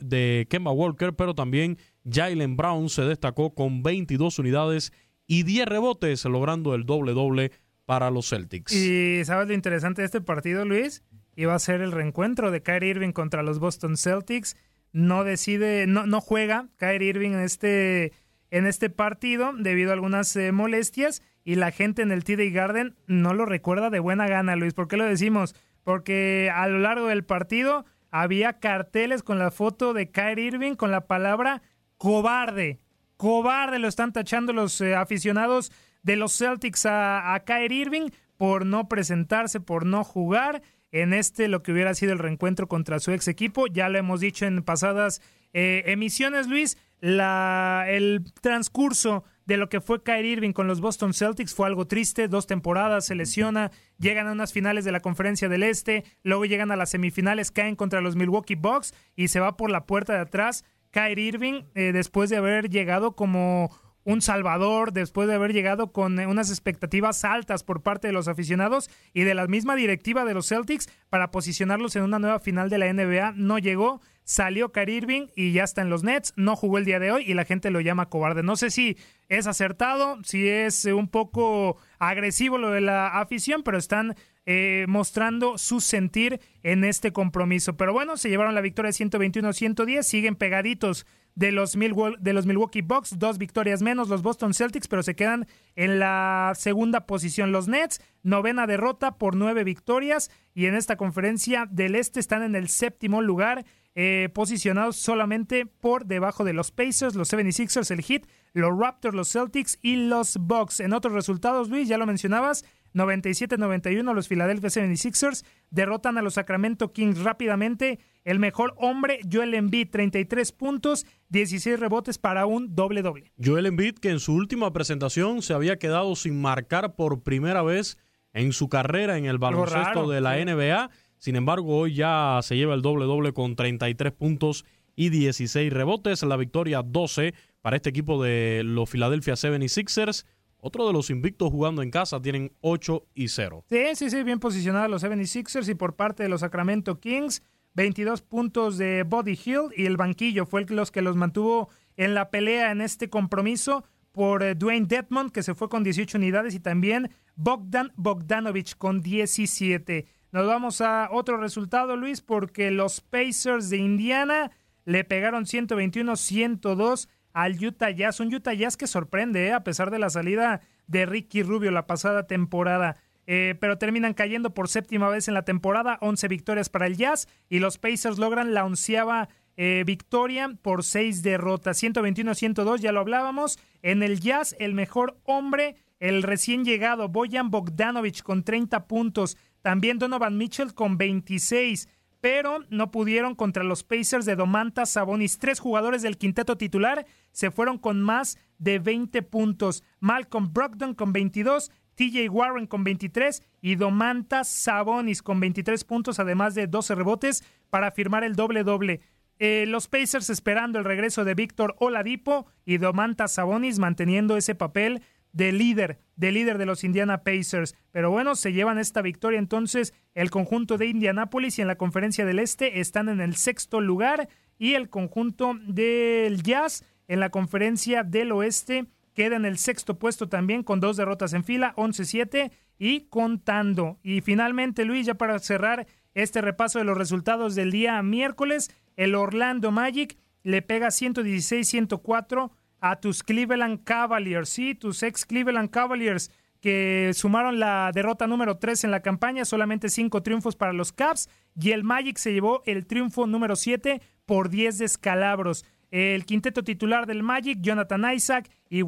de 0.00 0.46
Kemba 0.50 0.72
Walker, 0.72 1.14
pero 1.14 1.34
también 1.34 1.78
Jalen 2.10 2.56
Brown 2.56 2.88
se 2.88 3.02
destacó 3.02 3.54
con 3.54 3.82
22 3.82 4.38
unidades 4.38 4.92
y 5.26 5.42
10 5.42 5.66
rebotes, 5.66 6.24
logrando 6.24 6.74
el 6.74 6.84
doble-doble 6.84 7.52
para 7.84 8.10
los 8.10 8.28
Celtics. 8.28 8.72
Y 8.72 9.24
sabes 9.24 9.48
lo 9.48 9.54
interesante 9.54 10.02
de 10.02 10.06
este 10.06 10.20
partido, 10.20 10.64
Luis, 10.64 11.02
iba 11.36 11.54
a 11.54 11.58
ser 11.58 11.80
el 11.80 11.92
reencuentro 11.92 12.50
de 12.50 12.62
Kyrie 12.62 12.90
Irving 12.90 13.12
contra 13.12 13.42
los 13.42 13.58
Boston 13.58 13.96
Celtics. 13.96 14.56
No 14.92 15.24
decide, 15.24 15.86
no, 15.86 16.06
no 16.06 16.20
juega 16.20 16.68
Kyrie 16.76 17.10
Irving 17.10 17.32
en 17.32 17.40
este, 17.40 18.12
en 18.50 18.66
este 18.66 18.90
partido 18.90 19.52
debido 19.56 19.90
a 19.90 19.94
algunas 19.94 20.34
eh, 20.36 20.52
molestias 20.52 21.22
y 21.44 21.54
la 21.54 21.70
gente 21.70 22.02
en 22.02 22.10
el 22.10 22.24
TD 22.24 22.52
Garden 22.52 22.96
no 23.06 23.34
lo 23.34 23.46
recuerda 23.46 23.90
de 23.90 24.00
buena 24.00 24.26
gana, 24.26 24.56
Luis. 24.56 24.74
¿Por 24.74 24.88
qué 24.88 24.96
lo 24.96 25.04
decimos? 25.04 25.54
Porque 25.84 26.50
a 26.52 26.66
lo 26.66 26.80
largo 26.80 27.06
del 27.06 27.24
partido 27.24 27.84
había 28.10 28.58
carteles 28.58 29.22
con 29.22 29.38
la 29.38 29.50
foto 29.50 29.92
de 29.92 30.10
Kyrie 30.10 30.46
Irving 30.46 30.74
con 30.74 30.90
la 30.90 31.06
palabra 31.06 31.62
cobarde 31.98 32.80
cobarde 33.16 33.78
lo 33.78 33.88
están 33.88 34.12
tachando 34.12 34.52
los 34.52 34.80
eh, 34.80 34.94
aficionados 34.94 35.72
de 36.02 36.16
los 36.16 36.36
Celtics 36.36 36.86
a, 36.86 37.34
a 37.34 37.44
Kyrie 37.44 37.80
Irving 37.80 38.10
por 38.36 38.66
no 38.66 38.88
presentarse, 38.88 39.60
por 39.60 39.86
no 39.86 40.04
jugar 40.04 40.62
en 40.92 41.12
este 41.12 41.48
lo 41.48 41.62
que 41.62 41.72
hubiera 41.72 41.94
sido 41.94 42.12
el 42.12 42.18
reencuentro 42.18 42.68
contra 42.68 43.00
su 43.00 43.12
ex 43.12 43.28
equipo. 43.28 43.66
Ya 43.66 43.88
lo 43.88 43.98
hemos 43.98 44.20
dicho 44.20 44.46
en 44.46 44.62
pasadas 44.62 45.20
eh, 45.52 45.82
emisiones, 45.86 46.48
Luis. 46.48 46.78
El 47.00 48.24
transcurso 48.40 49.24
de 49.44 49.58
lo 49.58 49.68
que 49.68 49.80
fue 49.80 50.02
Kyrie 50.02 50.32
Irving 50.32 50.52
con 50.52 50.66
los 50.66 50.80
Boston 50.80 51.12
Celtics 51.12 51.54
fue 51.54 51.66
algo 51.66 51.86
triste. 51.86 52.28
Dos 52.28 52.46
temporadas, 52.46 53.06
se 53.06 53.14
lesiona, 53.14 53.70
llegan 53.98 54.26
a 54.26 54.32
unas 54.32 54.52
finales 54.52 54.84
de 54.84 54.92
la 54.92 55.00
Conferencia 55.00 55.48
del 55.48 55.62
Este, 55.62 56.04
luego 56.22 56.46
llegan 56.46 56.72
a 56.72 56.76
las 56.76 56.90
semifinales, 56.90 57.50
caen 57.50 57.76
contra 57.76 58.00
los 58.00 58.16
Milwaukee 58.16 58.54
Bucks 58.54 58.94
y 59.14 59.28
se 59.28 59.40
va 59.40 59.56
por 59.56 59.70
la 59.70 59.86
puerta 59.86 60.14
de 60.14 60.20
atrás 60.20 60.64
Kyrie 60.96 61.26
Irving 61.26 61.64
eh, 61.74 61.92
después 61.92 62.30
de 62.30 62.38
haber 62.38 62.70
llegado 62.70 63.14
como 63.16 63.70
un 64.04 64.22
salvador, 64.22 64.94
después 64.94 65.28
de 65.28 65.34
haber 65.34 65.52
llegado 65.52 65.92
con 65.92 66.18
eh, 66.18 66.26
unas 66.26 66.48
expectativas 66.48 67.22
altas 67.22 67.64
por 67.64 67.82
parte 67.82 68.06
de 68.06 68.14
los 68.14 68.28
aficionados 68.28 68.88
y 69.12 69.24
de 69.24 69.34
la 69.34 69.46
misma 69.46 69.76
directiva 69.76 70.24
de 70.24 70.32
los 70.32 70.48
Celtics 70.48 70.88
para 71.10 71.30
posicionarlos 71.30 71.96
en 71.96 72.02
una 72.04 72.18
nueva 72.18 72.38
final 72.38 72.70
de 72.70 72.78
la 72.78 72.90
NBA. 72.90 73.32
No 73.36 73.58
llegó, 73.58 74.00
salió 74.24 74.72
Kyrie 74.72 74.96
Irving 74.96 75.26
y 75.36 75.52
ya 75.52 75.64
está 75.64 75.82
en 75.82 75.90
los 75.90 76.02
Nets, 76.02 76.32
no 76.36 76.56
jugó 76.56 76.78
el 76.78 76.86
día 76.86 76.98
de 76.98 77.12
hoy 77.12 77.24
y 77.26 77.34
la 77.34 77.44
gente 77.44 77.70
lo 77.70 77.82
llama 77.82 78.08
cobarde. 78.08 78.42
No 78.42 78.56
sé 78.56 78.70
si 78.70 78.96
es 79.28 79.46
acertado, 79.46 80.16
si 80.24 80.48
es 80.48 80.86
un 80.86 81.08
poco 81.08 81.76
agresivo 81.98 82.56
lo 82.56 82.70
de 82.70 82.80
la 82.80 83.08
afición, 83.08 83.62
pero 83.64 83.76
están 83.76 84.16
eh, 84.46 84.86
mostrando 84.88 85.58
su 85.58 85.80
sentir 85.80 86.40
en 86.62 86.84
este 86.84 87.12
compromiso. 87.12 87.76
Pero 87.76 87.92
bueno, 87.92 88.16
se 88.16 88.28
llevaron 88.28 88.54
la 88.54 88.60
victoria 88.60 88.92
121-110, 88.92 90.02
siguen 90.02 90.36
pegaditos 90.36 91.04
de 91.34 91.52
los, 91.52 91.72
de 91.74 92.32
los 92.32 92.46
Milwaukee 92.46 92.80
Bucks, 92.80 93.18
dos 93.18 93.38
victorias 93.38 93.82
menos 93.82 94.08
los 94.08 94.22
Boston 94.22 94.54
Celtics, 94.54 94.88
pero 94.88 95.02
se 95.02 95.16
quedan 95.16 95.46
en 95.74 95.98
la 95.98 96.52
segunda 96.56 97.06
posición 97.06 97.52
los 97.52 97.68
Nets, 97.68 98.00
novena 98.22 98.66
derrota 98.66 99.18
por 99.18 99.36
nueve 99.36 99.64
victorias 99.64 100.30
y 100.54 100.66
en 100.66 100.74
esta 100.74 100.96
conferencia 100.96 101.66
del 101.70 101.94
Este 101.94 102.20
están 102.20 102.42
en 102.42 102.54
el 102.54 102.68
séptimo 102.68 103.22
lugar. 103.22 103.64
Eh, 103.98 104.28
posicionados 104.34 104.96
solamente 104.96 105.64
por 105.64 106.04
debajo 106.04 106.44
de 106.44 106.52
los 106.52 106.70
Pacers, 106.70 107.14
los 107.14 107.32
76ers, 107.32 107.90
el 107.90 108.02
Heat, 108.02 108.26
los 108.52 108.78
Raptors, 108.78 109.14
los 109.14 109.32
Celtics 109.32 109.78
y 109.80 109.96
los 109.96 110.36
Bucks. 110.36 110.80
En 110.80 110.92
otros 110.92 111.14
resultados, 111.14 111.70
Luis, 111.70 111.88
ya 111.88 111.96
lo 111.96 112.04
mencionabas, 112.04 112.66
97-91 112.96 114.14
los 114.14 114.26
Philadelphia 114.26 114.70
76ers 114.70 115.44
derrotan 115.70 116.18
a 116.18 116.22
los 116.22 116.34
Sacramento 116.34 116.92
Kings 116.92 117.22
rápidamente. 117.22 118.00
El 118.24 118.38
mejor 118.38 118.74
hombre, 118.78 119.20
Joel 119.30 119.54
Embiid, 119.54 119.90
33 119.90 120.50
puntos, 120.52 121.06
16 121.28 121.78
rebotes 121.78 122.18
para 122.18 122.46
un 122.46 122.74
doble 122.74 123.02
doble. 123.02 123.32
Joel 123.42 123.66
Embiid 123.66 123.96
que 123.98 124.10
en 124.10 124.18
su 124.18 124.34
última 124.34 124.72
presentación 124.72 125.42
se 125.42 125.54
había 125.54 125.78
quedado 125.78 126.16
sin 126.16 126.40
marcar 126.40 126.96
por 126.96 127.22
primera 127.22 127.62
vez 127.62 127.98
en 128.32 128.52
su 128.52 128.68
carrera 128.68 129.18
en 129.18 129.26
el 129.26 129.38
baloncesto 129.38 130.08
de 130.08 130.20
la 130.20 130.36
NBA. 130.36 130.90
Sin 131.18 131.36
embargo, 131.36 131.78
hoy 131.78 131.94
ya 131.94 132.40
se 132.42 132.56
lleva 132.56 132.74
el 132.74 132.82
doble 132.82 133.04
doble 133.04 133.32
con 133.32 133.56
33 133.56 134.12
puntos 134.12 134.64
y 134.94 135.10
16 135.10 135.72
rebotes. 135.72 136.22
La 136.22 136.36
victoria 136.36 136.82
12 136.82 137.34
para 137.60 137.76
este 137.76 137.90
equipo 137.90 138.22
de 138.22 138.62
los 138.64 138.88
Philadelphia 138.88 139.34
76ers. 139.34 140.24
Otro 140.66 140.84
de 140.84 140.92
los 140.92 141.10
invictos 141.10 141.52
jugando 141.52 141.80
en 141.80 141.92
casa 141.92 142.20
tienen 142.20 142.50
8 142.60 143.06
y 143.14 143.28
0. 143.28 143.64
Sí, 143.68 143.84
sí, 143.94 144.10
sí, 144.10 144.24
bien 144.24 144.40
posicionados 144.40 144.90
los 144.90 145.04
76ers 145.04 145.68
y 145.68 145.76
por 145.76 145.94
parte 145.94 146.24
de 146.24 146.28
los 146.28 146.40
Sacramento 146.40 146.98
Kings, 146.98 147.44
22 147.74 148.22
puntos 148.22 148.76
de 148.76 149.04
Body 149.04 149.38
Hill 149.44 149.68
y 149.76 149.86
el 149.86 149.96
banquillo 149.96 150.44
fue 150.44 150.62
el 150.62 150.74
los 150.74 150.90
que 150.90 151.02
los 151.02 151.14
mantuvo 151.14 151.68
en 151.96 152.14
la 152.14 152.30
pelea 152.30 152.72
en 152.72 152.80
este 152.80 153.08
compromiso 153.08 153.84
por 154.10 154.42
eh, 154.42 154.56
Dwayne 154.56 154.88
Detmond, 154.88 155.30
que 155.30 155.44
se 155.44 155.54
fue 155.54 155.68
con 155.68 155.84
18 155.84 156.18
unidades, 156.18 156.52
y 156.52 156.58
también 156.58 157.12
Bogdan 157.36 157.92
Bogdanovich 157.94 158.76
con 158.76 159.02
17. 159.02 160.04
Nos 160.32 160.48
vamos 160.48 160.80
a 160.80 161.10
otro 161.12 161.36
resultado, 161.36 161.94
Luis, 161.94 162.22
porque 162.22 162.72
los 162.72 163.00
Pacers 163.00 163.70
de 163.70 163.76
Indiana 163.76 164.50
le 164.84 165.04
pegaron 165.04 165.44
121-102 165.44 167.06
al 167.36 167.62
Utah 167.62 167.90
Jazz. 167.90 168.18
Un 168.20 168.34
Utah 168.34 168.54
Jazz 168.54 168.78
que 168.78 168.86
sorprende, 168.86 169.48
¿eh? 169.48 169.52
a 169.52 169.62
pesar 169.62 169.90
de 169.90 169.98
la 169.98 170.08
salida 170.08 170.62
de 170.86 171.04
Ricky 171.04 171.42
Rubio 171.42 171.70
la 171.70 171.86
pasada 171.86 172.26
temporada. 172.26 172.96
Eh, 173.26 173.54
pero 173.60 173.76
terminan 173.76 174.14
cayendo 174.14 174.54
por 174.54 174.68
séptima 174.68 175.10
vez 175.10 175.28
en 175.28 175.34
la 175.34 175.44
temporada, 175.44 175.98
11 176.00 176.28
victorias 176.28 176.70
para 176.70 176.86
el 176.86 176.96
Jazz 176.96 177.28
y 177.50 177.58
los 177.58 177.76
Pacers 177.76 178.18
logran 178.18 178.54
la 178.54 178.64
onceava 178.64 179.28
eh, 179.58 179.82
victoria 179.84 180.48
por 180.62 180.82
seis 180.82 181.22
derrotas, 181.22 181.82
121-102, 181.82 182.78
ya 182.78 182.92
lo 182.92 183.00
hablábamos. 183.00 183.58
En 183.82 184.02
el 184.02 184.20
Jazz, 184.20 184.56
el 184.58 184.72
mejor 184.72 185.18
hombre, 185.24 185.76
el 185.98 186.22
recién 186.22 186.64
llegado 186.64 187.10
Boyan 187.10 187.50
Bogdanovich 187.50 188.22
con 188.22 188.44
30 188.44 188.86
puntos, 188.86 189.36
también 189.60 189.98
Donovan 189.98 190.38
Mitchell 190.38 190.72
con 190.72 190.96
26 190.96 191.88
pero 192.20 192.60
no 192.70 192.90
pudieron 192.90 193.34
contra 193.34 193.64
los 193.64 193.84
Pacers 193.84 194.24
de 194.24 194.36
Domantas 194.36 194.90
Sabonis. 194.90 195.38
Tres 195.38 195.60
jugadores 195.60 196.02
del 196.02 196.18
quinteto 196.18 196.56
titular 196.56 197.06
se 197.32 197.50
fueron 197.50 197.78
con 197.78 198.02
más 198.02 198.38
de 198.58 198.78
20 198.78 199.22
puntos. 199.22 199.84
Malcolm 200.00 200.52
Brogdon 200.52 200.94
con 200.94 201.12
22, 201.12 201.70
TJ 201.94 202.28
Warren 202.30 202.66
con 202.66 202.84
23 202.84 203.42
y 203.60 203.76
Domantas 203.76 204.48
Sabonis 204.48 205.22
con 205.22 205.40
23 205.40 205.84
puntos, 205.84 206.18
además 206.18 206.54
de 206.54 206.66
12 206.66 206.94
rebotes 206.94 207.44
para 207.70 207.90
firmar 207.90 208.24
el 208.24 208.36
doble-doble. 208.36 209.00
Eh, 209.38 209.66
los 209.68 209.86
Pacers 209.88 210.30
esperando 210.30 210.78
el 210.78 210.86
regreso 210.86 211.24
de 211.24 211.34
Víctor 211.34 211.76
Oladipo 211.78 212.46
y 212.64 212.78
Domantas 212.78 213.32
Sabonis 213.32 213.78
manteniendo 213.78 214.36
ese 214.36 214.54
papel 214.54 215.02
de 215.36 215.52
líder, 215.52 215.98
de 216.16 216.32
líder 216.32 216.56
de 216.56 216.64
los 216.64 216.82
Indiana 216.82 217.22
Pacers. 217.22 217.76
Pero 217.92 218.10
bueno, 218.10 218.34
se 218.36 218.54
llevan 218.54 218.78
esta 218.78 219.02
victoria 219.02 219.38
entonces 219.38 219.92
el 220.14 220.30
conjunto 220.30 220.78
de 220.78 220.86
Indianápolis 220.86 221.58
y 221.58 221.62
en 221.62 221.68
la 221.68 221.76
conferencia 221.76 222.24
del 222.24 222.38
Este 222.38 222.80
están 222.80 223.10
en 223.10 223.20
el 223.20 223.36
sexto 223.36 223.82
lugar 223.82 224.30
y 224.58 224.74
el 224.74 224.88
conjunto 224.88 225.52
del 225.66 226.42
Jazz 226.42 226.86
en 227.06 227.20
la 227.20 227.28
conferencia 227.28 228.02
del 228.02 228.32
Oeste 228.32 228.86
queda 229.12 229.36
en 229.36 229.44
el 229.44 229.58
sexto 229.58 229.98
puesto 229.98 230.28
también 230.30 230.62
con 230.62 230.80
dos 230.80 230.96
derrotas 230.96 231.34
en 231.34 231.44
fila, 231.44 231.74
11-7 231.76 232.50
y 232.78 233.00
contando. 233.02 233.98
Y 234.02 234.22
finalmente, 234.22 234.86
Luis, 234.86 235.06
ya 235.06 235.14
para 235.14 235.38
cerrar 235.38 235.86
este 236.14 236.40
repaso 236.40 236.78
de 236.78 236.86
los 236.86 236.96
resultados 236.96 237.54
del 237.54 237.70
día 237.70 238.02
miércoles, 238.02 238.70
el 238.96 239.14
Orlando 239.14 239.70
Magic 239.70 240.16
le 240.42 240.62
pega 240.62 240.88
116-104 240.88 242.52
a 242.90 243.00
tus 243.00 243.22
Cleveland 243.22 243.84
Cavaliers, 243.84 244.48
sí, 244.48 244.74
tus 244.74 245.02
ex 245.02 245.24
Cleveland 245.24 245.70
Cavaliers 245.70 246.30
que 246.60 247.12
sumaron 247.14 247.60
la 247.60 247.90
derrota 247.92 248.26
número 248.26 248.58
3 248.58 248.84
en 248.84 248.90
la 248.90 249.00
campaña, 249.00 249.44
solamente 249.44 249.88
5 249.88 250.22
triunfos 250.22 250.56
para 250.56 250.72
los 250.72 250.92
Cavs 250.92 251.28
y 251.54 251.70
el 251.70 251.84
Magic 251.84 252.16
se 252.16 252.32
llevó 252.32 252.62
el 252.66 252.86
triunfo 252.86 253.26
número 253.26 253.56
7 253.56 254.00
por 254.24 254.50
10 254.50 254.78
descalabros. 254.78 255.64
El 255.90 256.24
quinteto 256.26 256.64
titular 256.64 257.06
del 257.06 257.22
Magic, 257.22 257.58
Jonathan 257.60 258.12
Isaac, 258.12 258.50
y 258.68 258.82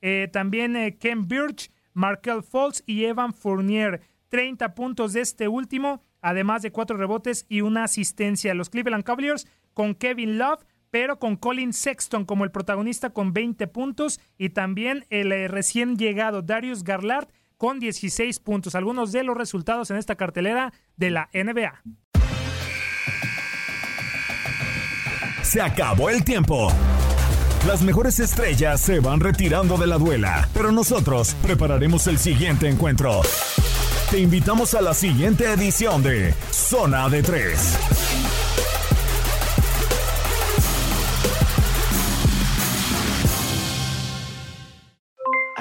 eh, 0.00 0.28
también 0.32 0.76
eh, 0.76 0.96
Ken 0.98 1.28
Birch, 1.28 1.70
Markel 1.92 2.42
Falls 2.42 2.82
y 2.86 3.04
Evan 3.04 3.34
Fournier. 3.34 4.00
30 4.30 4.74
puntos 4.74 5.12
de 5.12 5.20
este 5.20 5.46
último, 5.46 6.02
además 6.20 6.62
de 6.62 6.72
4 6.72 6.96
rebotes 6.96 7.46
y 7.48 7.60
una 7.60 7.84
asistencia. 7.84 8.54
Los 8.54 8.70
Cleveland 8.70 9.04
Cavaliers 9.04 9.46
con 9.74 9.94
Kevin 9.94 10.38
Love 10.38 10.64
pero 10.94 11.18
con 11.18 11.34
Colin 11.34 11.72
Sexton 11.72 12.24
como 12.24 12.44
el 12.44 12.52
protagonista 12.52 13.10
con 13.10 13.32
20 13.32 13.66
puntos 13.66 14.20
y 14.38 14.50
también 14.50 15.04
el 15.10 15.32
eh, 15.32 15.48
recién 15.48 15.96
llegado 15.96 16.40
Darius 16.40 16.84
Garlard 16.84 17.26
con 17.56 17.80
16 17.80 18.38
puntos. 18.38 18.76
Algunos 18.76 19.10
de 19.10 19.24
los 19.24 19.36
resultados 19.36 19.90
en 19.90 19.96
esta 19.96 20.14
cartelera 20.14 20.72
de 20.96 21.10
la 21.10 21.30
NBA. 21.34 21.82
Se 25.42 25.60
acabó 25.60 26.10
el 26.10 26.22
tiempo. 26.22 26.68
Las 27.66 27.82
mejores 27.82 28.20
estrellas 28.20 28.80
se 28.80 29.00
van 29.00 29.18
retirando 29.18 29.76
de 29.76 29.88
la 29.88 29.98
duela, 29.98 30.48
pero 30.54 30.70
nosotros 30.70 31.34
prepararemos 31.42 32.06
el 32.06 32.18
siguiente 32.18 32.68
encuentro. 32.68 33.22
Te 34.12 34.20
invitamos 34.20 34.74
a 34.74 34.80
la 34.80 34.94
siguiente 34.94 35.50
edición 35.50 36.04
de 36.04 36.32
Zona 36.52 37.08
de 37.08 37.24
Tres. 37.24 37.76